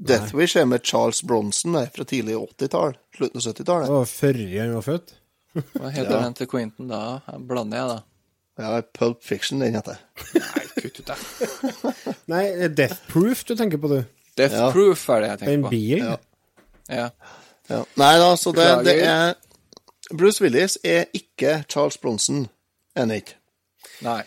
[0.02, 2.94] Death Wish er med Charles Bronson der, fra tidlig 80-tall.
[3.14, 3.90] Slutten av 70-tallet.
[3.92, 5.12] var før han var født.
[5.76, 6.22] Hva heter Ja.
[6.24, 7.02] den til Quentin da?
[7.26, 8.00] Her blander jeg, da.
[8.62, 9.98] Ja, Pulp Fiction, den heter.
[10.34, 12.14] Nei, kutt ut det.
[12.32, 14.00] Nei, Death Proof du tenker på, du.
[14.36, 14.70] Death Ja.
[14.72, 15.72] Proof er det jeg tenker på.
[15.72, 16.16] En Ja.
[16.88, 17.08] Ja.
[17.70, 17.84] Ja.
[17.96, 19.34] Nei da, så det, det er
[20.12, 22.46] Bruce Willis er ikke Charles Bronson.
[22.98, 23.36] Enig ikke.
[24.04, 24.22] Nei.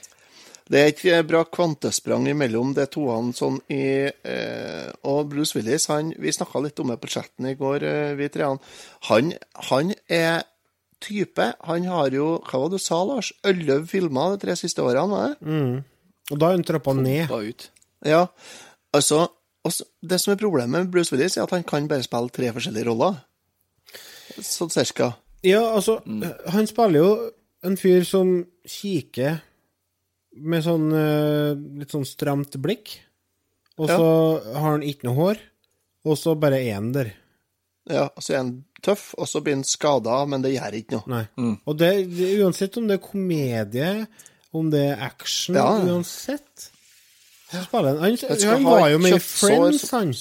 [0.66, 6.10] Det er eh, bra kvantesprang imellom de han sånn i eh, Og Bruce Willis, han,
[6.18, 8.48] vi snakka litt om det på chatten i går, eh, vi tre.
[9.12, 9.32] Han,
[9.70, 10.42] han er
[11.06, 13.30] type Han har jo Hva var det du sa, Lars?
[13.46, 15.54] Elleve filmer de tre siste årene, var det?
[16.32, 17.30] Og da har hun trappa ned.
[17.30, 17.70] Ut.
[18.02, 18.26] Ja.
[18.96, 19.28] Altså
[19.66, 22.52] også, Det som er problemet med Bruce Willis, er at han kan bare spille tre
[22.56, 23.18] forskjellige roller.
[24.42, 25.14] Sånn cirka.
[25.46, 26.00] Ja, altså,
[26.52, 27.10] han spiller jo
[27.66, 28.32] en fyr som
[28.68, 29.40] kikker
[30.46, 32.98] med sånn eh, litt sånn stramt blikk,
[33.78, 33.98] og Ja.
[33.98, 34.08] så
[34.56, 35.38] har han ikke noe hår,
[36.06, 37.14] og så bare er han der.
[37.90, 41.08] Ja, Så er han tøff, og så blir han skada, men det gjør ikke noe.
[41.38, 41.58] Nei.
[41.68, 44.08] Og det, det, uansett om det er komedie,
[44.54, 45.70] om det er action, Ja.
[45.86, 46.72] uansett
[47.52, 47.86] han.
[48.02, 48.18] Han,
[48.50, 50.14] han var jo med i Friends, han.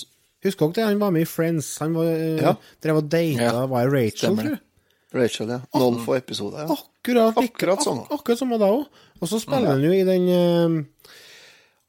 [0.45, 0.85] Husker dere det?
[0.91, 1.79] Han var med i Friends.
[1.81, 2.55] Han var, eh, Ja.
[2.85, 4.61] drev og data, Ja, var Rachel, stemmer tror jeg.
[5.15, 5.61] Rachel, ja.
[5.79, 6.67] Noen få episoder.
[6.67, 6.75] ja.
[6.75, 8.03] Akkurat, Akkurat sånn.
[8.05, 8.87] Ak akkurat som da òg.
[9.21, 10.85] Og så spiller han jo i den eh,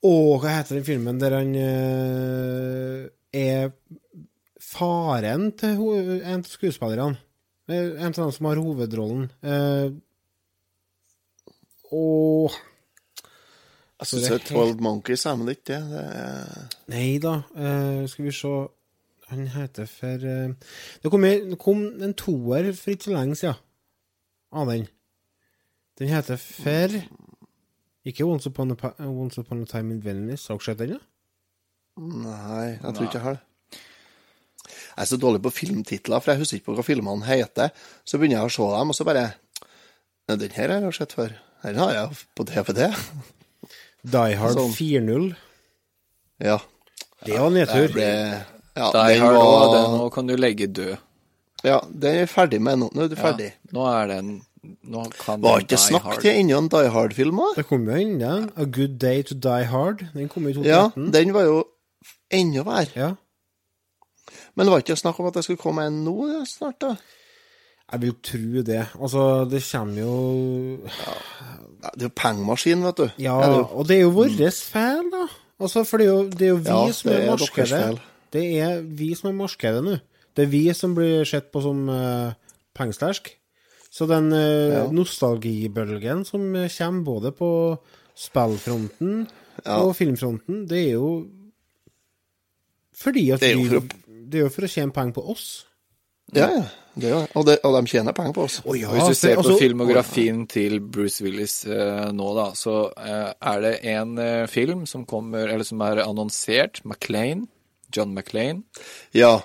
[0.05, 3.71] Å, hva heter den filmen der han eh, er
[4.61, 7.17] faren til ho en av skuespillerne?
[7.67, 9.31] En av dem som har hovedrollen.
[9.41, 9.89] Eh,
[11.91, 12.51] Åh
[13.99, 15.83] Jeg syns det er Twelve Monkeys, er men det ikke det.
[15.91, 16.05] det.
[16.21, 18.51] er- Nei da, Uh, skal vi se
[19.29, 20.51] Han heter for uh,
[21.01, 21.23] Det kom,
[21.57, 23.55] kom en toer for ikke så lenge siden
[24.53, 24.87] av den.
[25.99, 26.93] Den heter for
[28.05, 30.47] Ikke Once Upon a, Once Upon a Time in Venice.
[30.51, 30.89] Har dere sett den?
[30.99, 30.99] da?
[31.97, 33.79] Nei, jeg tror ikke jeg har det.
[34.95, 37.71] Jeg er så dårlig på filmtitler, for jeg husker ikke på hva filmene heter.
[38.07, 39.25] Så begynner jeg å se dem, og så bare
[40.29, 41.33] den her har jeg sett før.
[41.63, 42.87] Den har jeg på DVD.
[44.11, 44.71] Die Hard Sånn.
[44.75, 45.35] 4-0.
[46.43, 46.59] Ja.
[47.25, 47.87] Det var nedtur.
[47.93, 48.07] Ble
[48.75, 50.97] ja, Die Hard var- det, den nå kan du legge død.
[51.65, 52.89] Ja, den er ferdig med nå.
[52.93, 53.53] Nå er du Ja, ferdig.
[53.73, 54.41] nå er den
[54.83, 56.21] Nå kan Var ikke snakk Hard.
[56.21, 57.55] til ennå en Die Hard-film òg?
[57.55, 60.01] Det kom jo ja A Good Day to Die Hard.
[60.13, 61.67] Den kom i Ja, den var jo
[62.31, 62.89] enda verre.
[62.95, 63.11] Ja.
[64.55, 66.95] Men det var ikke snakk om at det skulle komme en nå snart, da?
[67.91, 68.87] Jeg vil tro det.
[68.97, 70.13] Altså, det kommer jo
[70.89, 73.09] Ja, Det er jo pengemaskin, vet du.
[73.21, 75.27] Ja, det og det er jo vår feil, da.
[75.59, 78.01] Altså, for det er jo, det er jo vi Ja, som er er markedet.
[78.33, 79.97] Det er vi som er markedet nå.
[80.35, 82.33] Det er vi som blir sett på som uh,
[82.75, 83.35] pengesterk.
[83.91, 84.39] Så den uh,
[84.73, 84.91] Ja.
[84.91, 87.79] nostalgibølgen som eh, kommer både på
[88.17, 89.27] spillfronten
[89.65, 91.27] og filmfronten, det er jo
[92.95, 95.29] fordi at Det er jo for å- Det er jo for å tjene penger på
[95.31, 95.65] oss.
[96.35, 96.65] Ja, ja.
[96.95, 97.17] Det jo.
[97.35, 98.61] Og, det, og de tjener penger på oss.
[98.63, 100.03] Oh, ja, Hvis du ser på på oh, ja.
[100.47, 105.49] til Bruce Willis eh, nå, da, så eh, er det en eh, film som kommer,
[105.49, 107.47] eller som er annonsert, Maclean.
[107.91, 108.63] John Maclean.
[109.11, 109.41] Ja.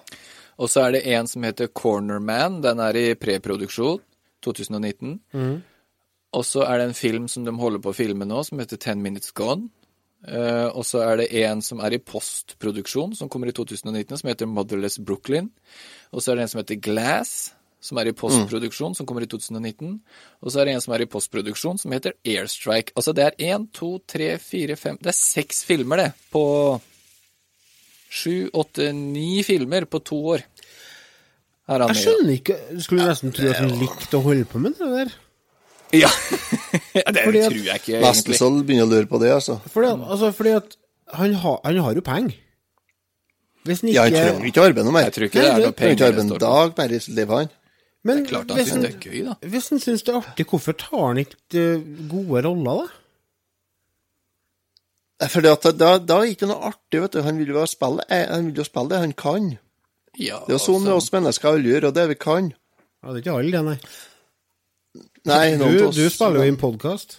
[0.58, 4.00] Og så er det en som heter Corner Man, den er i preproduksjon,
[4.44, 5.20] 2019.
[6.32, 8.78] Og så er det en film som de holder på å filme nå, som heter
[8.80, 9.70] Ten Minutes Gone.
[10.28, 14.28] Eh, og så er det en som er i postproduksjon, som kommer i 2019, som
[14.28, 15.48] heter Motherless Brooklyn.
[16.12, 19.30] Og så er det en som heter Glass, som er i postproduksjon, som kommer i
[19.30, 19.96] 2019.
[20.44, 22.92] Og så er det en som er i postproduksjon, som heter Airstrike.
[22.94, 26.44] Altså det er én, to, tre, fire, fem Det er seks filmer, det, på
[28.10, 30.44] sju, åtte, ni filmer på to år.
[31.70, 34.76] Er han Jeg skjønner ikke skulle nesten tro at han likte å holde på med
[34.76, 35.12] det der.
[36.02, 36.10] Ja.
[36.94, 39.56] det Fordi tror jeg ikke, Nesten så begynner å lure på det, altså.
[39.72, 40.76] Fordi altså, fordi at
[41.18, 42.36] han, har- han har jo penger.
[43.66, 45.08] Hvis han Ja, han trenger ikke arbeide noe mer.
[45.08, 47.34] Jeg tror ikke det er noe Han trenger ikke arbeide en dag mer i livet,
[47.40, 47.50] han.
[48.08, 49.34] Men Klart han hvis syns han, det er gøy, da.
[49.52, 52.86] hvis han syns det er artig, hvorfor tar han ikke eh, gode roller,
[55.20, 55.28] da?
[55.28, 57.20] Fordi at da, da er det ikke noe artig, vet du.
[57.26, 59.50] Han vil jo spille, eh, han vil jo spille det han kan.
[60.16, 62.48] Ja, Det er jo sånn altså, vi mennesker alle gjør, og det vi kan.
[63.04, 63.76] Ja, det er ikke alle, det, nei.
[65.28, 67.18] Nei, Du, du spiller jo i en podkast.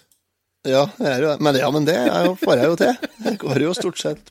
[0.66, 0.84] Ja.
[0.98, 2.96] Men, ja, men det jo, får jeg jo til.
[3.24, 4.30] Det går jo stort sett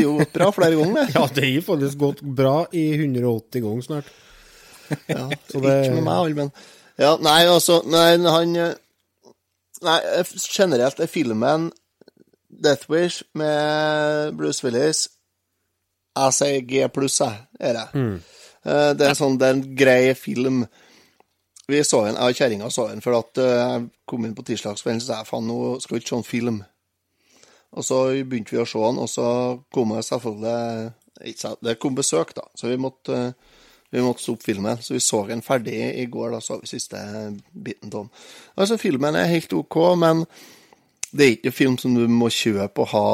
[0.00, 1.14] jo bra flere ganger, det.
[1.14, 4.10] Ja, det har faktisk gått bra i 180 ganger snart.
[5.06, 6.52] Ja, Så det- Ikke med meg, alle, men
[6.98, 8.72] Ja, nei, altså Nei, han eh,
[9.86, 11.68] Nei, eh, generelt er filmen
[12.50, 15.04] Death Wish med Bruce Willis
[16.18, 17.38] Jeg sier G pluss, jeg.
[17.60, 17.86] Er det.
[17.94, 18.18] Mm.
[18.98, 20.64] Det er sånn, det er en grei film.
[21.70, 24.44] Vi så den, jeg og kjerringa så den, for at eh, jeg kom inn på
[24.48, 26.60] tirsdagskvelden, og sa faen, nå skal vi ikke se en film.
[27.78, 29.26] Og så begynte vi å se den, og så
[29.70, 33.56] kom det selvfølgelig Det kom besøk, da, så vi måtte eh,
[33.90, 36.30] vi måtte stoppe filmen, så vi så den ferdig i går.
[36.30, 36.98] Da så vi siste
[37.50, 38.10] biten av den.
[38.54, 40.22] Altså, filmen er helt OK, men
[41.10, 43.06] det er ikke en film som du må kjøpe og ha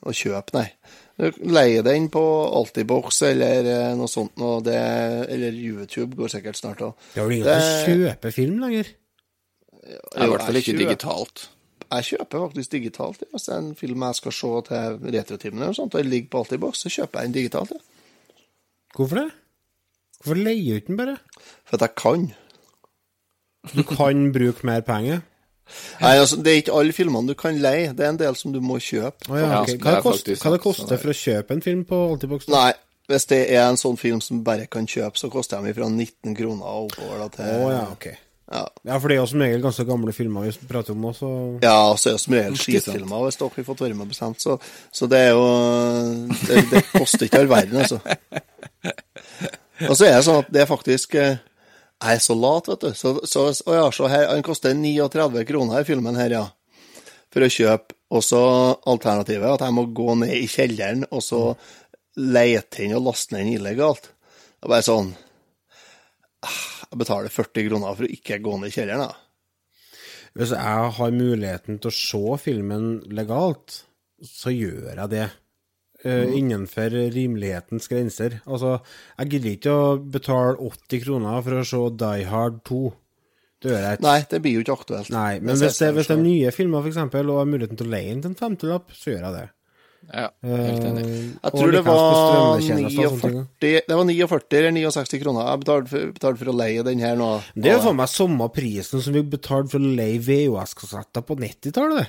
[0.00, 0.70] og kjøpe, nei.
[1.16, 2.22] Du leier den på
[2.58, 4.76] Altibox eller eh, noe sånt, noe det,
[5.32, 7.06] eller YouTube går sikkert snart òg.
[7.14, 8.90] Det er jo ingen som kjøper film lenger.
[9.86, 11.46] er i hvert fall ikke digitalt.
[11.86, 13.24] jeg kjøper faktisk digitalt.
[13.24, 13.30] Ja.
[13.32, 16.10] Hvis det er en film jeg skal se til retrotimen, eller noe sånt, og jeg
[16.10, 17.72] ligger på Altibox, så kjøper jeg den digitalt.
[17.72, 18.44] Ja.
[18.96, 19.28] Hvorfor det?
[20.20, 21.16] Hvorfor leier du ikke den bare?
[21.64, 22.28] For at jeg kan.
[23.72, 25.24] Du kan bruke mer penger.
[26.00, 28.52] Nei, altså, Det er ikke alle filmene du kan leie, det er en del som
[28.54, 29.28] du må kjøpe.
[29.30, 29.78] Oh, ja, okay.
[29.82, 32.48] Hva, det koste, hva det koster det- for å kjøpe en film på Altibox?
[32.52, 32.72] Nei,
[33.10, 36.36] hvis det er en sånn film som bare kan kjøpe, så koster de fra 19
[36.36, 38.06] kroner og oppover da, til Å ja, ok.
[38.52, 38.60] Ja.
[38.86, 41.28] Ja, for det er jo som regel ganske gamle filmer vi prater om også.
[41.64, 44.38] Ja, og så er det som regel skitfilmer, hvis dere har fått være med bestemt.
[44.40, 44.54] Så,
[44.94, 45.48] så det er jo
[46.46, 47.98] Det, det koster ikke all verden, altså.
[49.90, 51.36] Og så er det sånn at det er faktisk eh,
[51.96, 52.90] Jeg er så lat, vet du.
[52.96, 56.44] Så, så, å ja, så her, Den koster 39 kroner, i filmen her, ja.
[57.32, 57.96] For å kjøpe.
[58.14, 58.40] Og så
[58.86, 61.40] alternativet er at jeg må gå ned i kjelleren og så
[62.22, 64.12] lete inn og laste den inn illegalt.
[64.56, 65.08] Det er bare sånn
[66.46, 69.96] ah, Jeg betaler 40 kroner for å ikke gå ned i kjelleren, da.
[70.36, 73.80] Hvis jeg har muligheten til å se filmen legalt,
[74.22, 75.26] så gjør jeg det.
[76.06, 78.38] Eh, innenfor rimelighetens grenser.
[78.46, 78.76] Altså,
[79.18, 82.80] jeg gidder ikke å betale 80 kroner for å se Die Hard 2.
[83.64, 84.06] Det gjør jeg ikke.
[84.06, 85.10] Nei, det blir jo ikke aktuelt.
[85.14, 87.88] Nei, men Hvis hvis det, hvis det er nye filmer, eksempel, og har muligheten til
[87.88, 89.46] å leie inn til en femtelapp, så gjør jeg det.
[90.06, 91.02] Ja, helt enig.
[91.02, 93.38] Eh, Jeg tror det var strømmetjenester og sånne ting.
[93.64, 97.02] 49, det var 49 eller 69 kroner jeg betalte for, betalt for å leie den
[97.02, 97.30] her nå.
[97.56, 101.38] Det er jo faen meg samme prisen som vi betalte for å leie VHS-kassetter på
[101.40, 102.06] 90-tallet, det.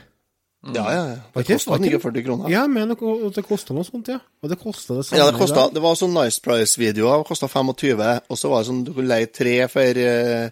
[0.65, 1.15] Ja, ja, ja.
[1.33, 2.49] Var Det ikke- kosta 49 kroner.
[2.49, 4.19] Ja, men og det kosta noe sånt, ja.
[4.43, 5.19] Og det kosta det samme.
[5.21, 8.67] Ja, det, kostet, det var sånn Nice Price-videoer, det kosta 25, og så var det
[8.71, 10.49] sånn du kunne leie tre for eh,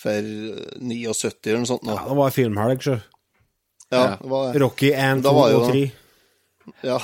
[0.00, 0.22] For
[0.80, 1.82] 79 eller noe sånt.
[1.84, 1.92] Nå.
[1.94, 2.94] Ja, det var filmhelg, sjø.
[3.92, 4.16] Ja, Ja.
[4.16, 4.60] det var det.
[4.62, 5.92] Rocky 1, Da 2 og 3.
[6.84, 6.98] Ja,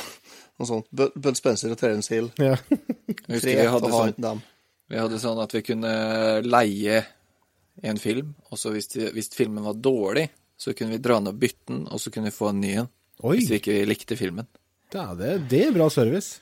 [0.59, 0.87] noe sånt.
[0.93, 2.31] Bud Spencer og Terence Hill.
[2.39, 2.57] Ja.
[2.57, 4.43] Tre vi hadde, sånn,
[4.89, 7.05] vi hadde sånn at vi kunne leie
[7.83, 11.41] en film, og så hvis, hvis filmen var dårlig, så kunne vi dra ned og
[11.41, 12.91] bytte den, og så kunne vi få en ny en.
[13.23, 14.47] Hvis vi ikke likte filmen.
[14.93, 16.39] Da, det, det er bra service.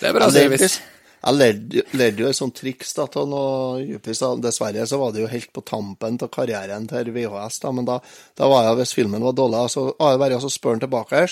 [0.00, 0.80] Det er bra Jeg lærte- service.
[1.18, 3.98] Jeg lærte lærte jo et sånt triks da, til noe.
[4.44, 7.96] Dessverre så var det jo helt på tampen av karrieren til VHS, da, men da,
[8.38, 11.24] da var jeg, hvis filmen var dårlig, så var jeg bare å spørre den tilbake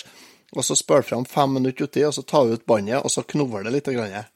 [0.57, 3.65] og så spørre fram fem minutter uti, og så ta ut båndet, og så knover
[3.67, 3.89] det litt.
[3.95, 4.27] Grann.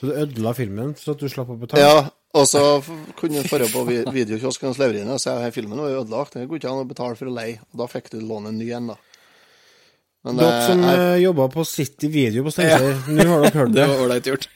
[0.00, 1.80] Så du ødela filmen, så at du slapp å betale?
[1.84, 2.02] Ja,
[2.34, 2.60] og så
[3.18, 6.48] kunne han dra på vi- videokiosken hos Leverine og si at filmen var ødelagt, det
[6.50, 8.70] går ikke an å betale for å leie, og da fikk du låne en ny
[8.74, 8.96] en, da.
[10.24, 13.58] Men Dere eh, som jeg, uh, jobba på City Video på Steinkjer, nå har dere
[13.60, 13.88] hørt Det det.
[13.90, 14.46] var ålreit gjort.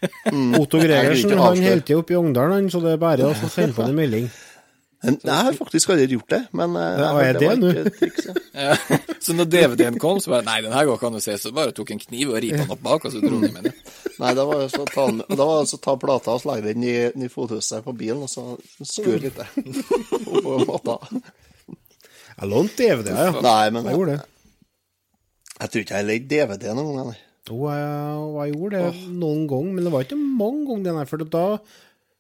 [0.58, 3.50] Otto Jeg Gregersen han holder til oppe i Ongdalen, så det er bare å så
[3.52, 4.30] sende på en melding.
[4.98, 7.68] Jeg har faktisk aldri gjort det, men eh, Ja, jeg er hørte det var nå?
[7.70, 8.24] et triks,
[8.58, 8.98] ja.
[9.22, 11.36] Så når DVD-en kom, så bare Nei, den her går ikke an å se.
[11.38, 13.68] Så bare tok en kniv og ripa den opp bak, og så dro den med
[13.68, 13.76] den.
[14.22, 16.96] Nei, det var jo ta, da var det så ta plata og legge den i,
[17.14, 18.48] i fothuset på bilen, og så
[18.82, 19.46] skure litt det.
[20.26, 20.98] Oppå matta.
[22.38, 23.30] Jeg lånte DVD, ja.
[23.38, 24.26] Nei, men Jeg jeg, gjorde det.
[25.60, 27.12] jeg tror ikke jeg leide DVD noen gang.
[27.14, 27.20] nei.
[27.48, 27.84] Jo, jeg,
[28.34, 31.44] jeg gjorde det noen ganger, men det var ikke mange ganger, den her, for da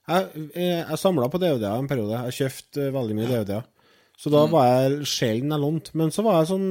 [0.08, 2.22] Jeg, jeg, jeg samla på DVD-er en periode.
[2.28, 3.66] Jeg kjøpte eh, veldig mye DVD-er.
[4.18, 5.92] Så da var jeg sjelden jeg lånte.
[5.98, 6.70] Men så var jeg sånn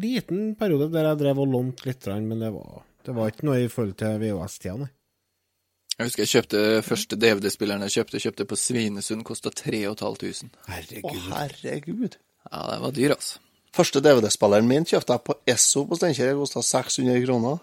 [0.00, 3.58] liten periode der jeg drev og lånte litt, men det var, det var ikke noe
[3.60, 4.92] i forhold til VHS-tida, nei.
[5.98, 10.46] Jeg husker jeg kjøpte første DVD-spilleren jeg kjøpte, kjøpte på Svinesund, kosta 3500.
[10.54, 11.16] Å, Herregud.
[11.32, 12.18] herregud.
[12.46, 13.42] Ja, den var dyr, altså.
[13.74, 16.30] Første DVD-spilleren min kjøpte jeg på Esso på Steinkjer.
[16.30, 17.58] Det kosta 600 kroner.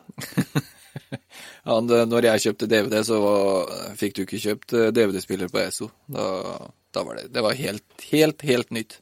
[1.66, 5.90] Ja, når jeg kjøpte DVD, så var, fikk du ikke kjøpt eh, DVD-spiller på ESO.
[6.12, 6.28] Da,
[6.94, 9.00] da var det Det var helt, helt, helt nytt.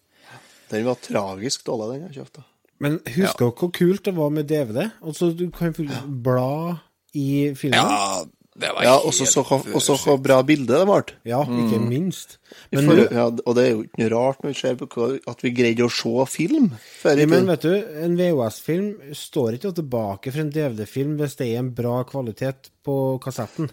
[0.71, 2.45] Den var tragisk dårlig, den jeg kjøpte.
[2.83, 4.87] Men husker dere hvor kult det var med DVD?
[5.03, 5.85] Altså, du kan få
[6.23, 6.79] bla
[7.13, 7.77] i filmen.
[7.77, 8.23] Ja,
[8.61, 8.69] Ja,
[9.01, 11.13] helt og så bra bilde det ble.
[11.25, 12.37] Ja, ikke minst.
[12.71, 15.41] Men, forhold- ja, og det er jo ikke rart når vi ser på hva, at
[15.41, 16.67] vi greide å se film
[17.01, 17.73] før i men vet du,
[18.03, 22.97] en VHS-film står ikke tilbake for en DVD-film hvis det er en bra kvalitet på
[23.23, 23.71] kassetten.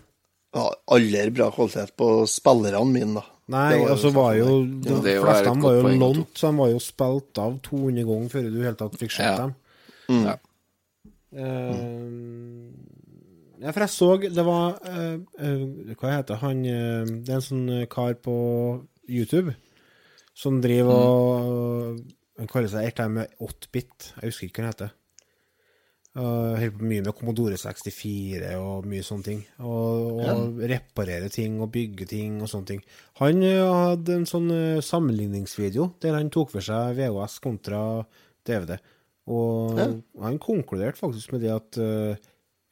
[0.56, 3.26] Ja, aller bra kvalitet på spillerne mine, da.
[3.50, 6.50] Nei, og så var jo De det er fleste av dem var jo lånt, så
[6.52, 9.36] de var jo spilt av 200 ganger før du i hele tatt fikk sett Ja.
[9.44, 9.54] dem.
[10.24, 10.36] Ja.
[11.36, 12.79] Eh,
[13.60, 17.44] ja, for jeg så Det var uh, uh, Hva heter han uh, Det er en
[17.44, 18.36] sånn kar på
[19.10, 19.52] YouTube
[20.40, 21.98] som driver og
[22.40, 24.12] Han kaller seg et med 8-bit.
[24.14, 24.92] Jeg husker ikke hva han heter.
[26.14, 29.42] Holder på mye med Commodore 64 og mye sånne ting.
[29.60, 32.80] Og, og reparere ting og bygge ting og sånne ting.
[33.20, 34.48] Han hadde en sånn
[34.86, 37.82] sammenligningsvideo der han tok for seg VHS kontra
[38.48, 38.78] DVD.
[39.28, 39.84] Og
[40.24, 41.82] han konkluderte faktisk med det at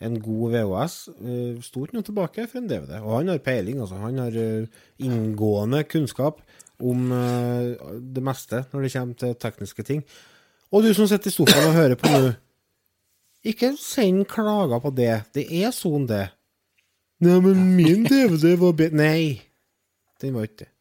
[0.04, 2.98] en god VHS uh, sto ikke noe tilbake for en DVD.
[3.02, 3.98] Og han har peiling, altså.
[4.02, 6.42] Han har eh, inngående kunnskap
[6.78, 10.04] om eh, det meste når det kommer til tekniske ting.
[10.70, 12.32] Og du som sitter i sofaen og hører på nå,
[13.48, 15.12] ikke send klager på det.
[15.34, 16.28] Det er sånn, det.
[17.24, 19.22] Nei, men min DVD var bedre Nei,
[20.22, 20.72] den var ikke det.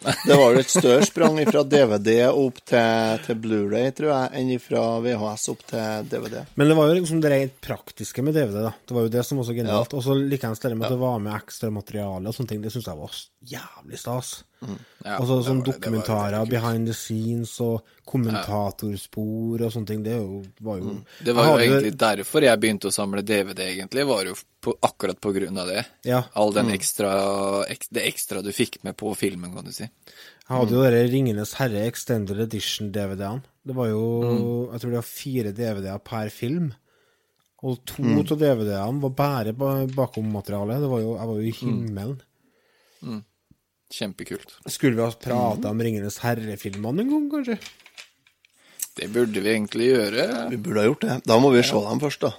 [0.00, 4.52] Det var jo et større sprang fra DVD opp til, til Blu-ray, tror jeg, enn
[4.62, 6.38] fra VHS opp til DVD.
[6.56, 8.72] Men det var jo liksom det rent praktiske med DVD, da.
[8.86, 9.96] Det var jo det som var så genialt.
[9.96, 12.62] Og så likeens det med at det var med ekstra materiale og sånne ting.
[12.64, 13.20] Det syns jeg var
[13.52, 14.38] jævlig stas.
[14.60, 20.02] Ja, og sånn det, det dokumentarer, behind the scenes og kommentatorspor og sånne ting.
[20.04, 21.04] Det jo, var jo Mm.
[21.24, 24.04] Det var jo hadde egentlig derfor jeg begynte å samle DVD, egentlig.
[24.08, 25.84] Var jo på, akkurat på grunn av det.
[26.08, 26.24] Ja.
[26.34, 27.12] All den ekstra,
[27.70, 29.86] ek, det ekstra du fikk med på filmen, kan du si.
[29.86, 33.46] Jeg hadde jo dere Ringenes herre Extended Edition-DVD-ene.
[33.62, 34.04] Det var jo
[34.72, 36.72] Jeg tror det var fire DVD-er per film.
[37.62, 40.80] Og to av DVD-ene var bare bakom bakommateriale.
[40.80, 42.20] Det var jo, jeg var jo i himmelen.
[43.90, 44.52] Kjempekult.
[44.70, 47.56] Skulle vi ha prata om Ringenes herre-filmene en gang, kanskje?
[49.00, 50.26] Det burde vi egentlig gjøre.
[50.52, 51.16] Vi burde ha gjort det.
[51.26, 52.32] Da må vi se dem først, da.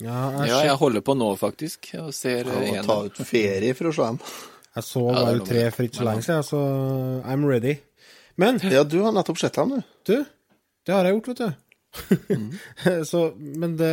[0.00, 3.74] Ja, jeg, Ja, jeg holder på nå, faktisk, og ser Og en ta ut ferie
[3.76, 4.20] for å se dem.
[4.76, 6.60] jeg så bare ja, tre for ikke så lenge siden, så
[7.28, 7.74] I'm ready.
[8.40, 9.82] Men Ja, du har nettopp sett dem, du.
[10.08, 10.24] du,
[10.86, 11.50] det har jeg gjort, vet du.
[13.10, 13.92] så, men det,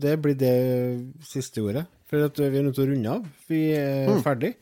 [0.00, 0.54] det blir det
[1.26, 1.84] siste ordet.
[2.08, 3.28] For at vi er nødt til å runde av.
[3.48, 4.54] Vi er ferdig.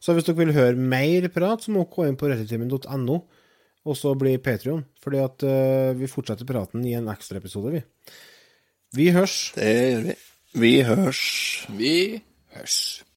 [0.00, 3.18] Så hvis dere vil høre mer prat, så må dere gå inn på rettetimen.no,
[3.86, 4.84] og så bli Patrion.
[5.02, 7.82] Fordi at eh, vi fortsetter praten i en ekstraepisode, vi.
[8.96, 9.52] Vi hørs.
[9.56, 10.16] Det gjør vi.
[10.56, 11.22] Vi hørs.
[11.76, 11.96] Vi
[12.56, 13.02] hørs.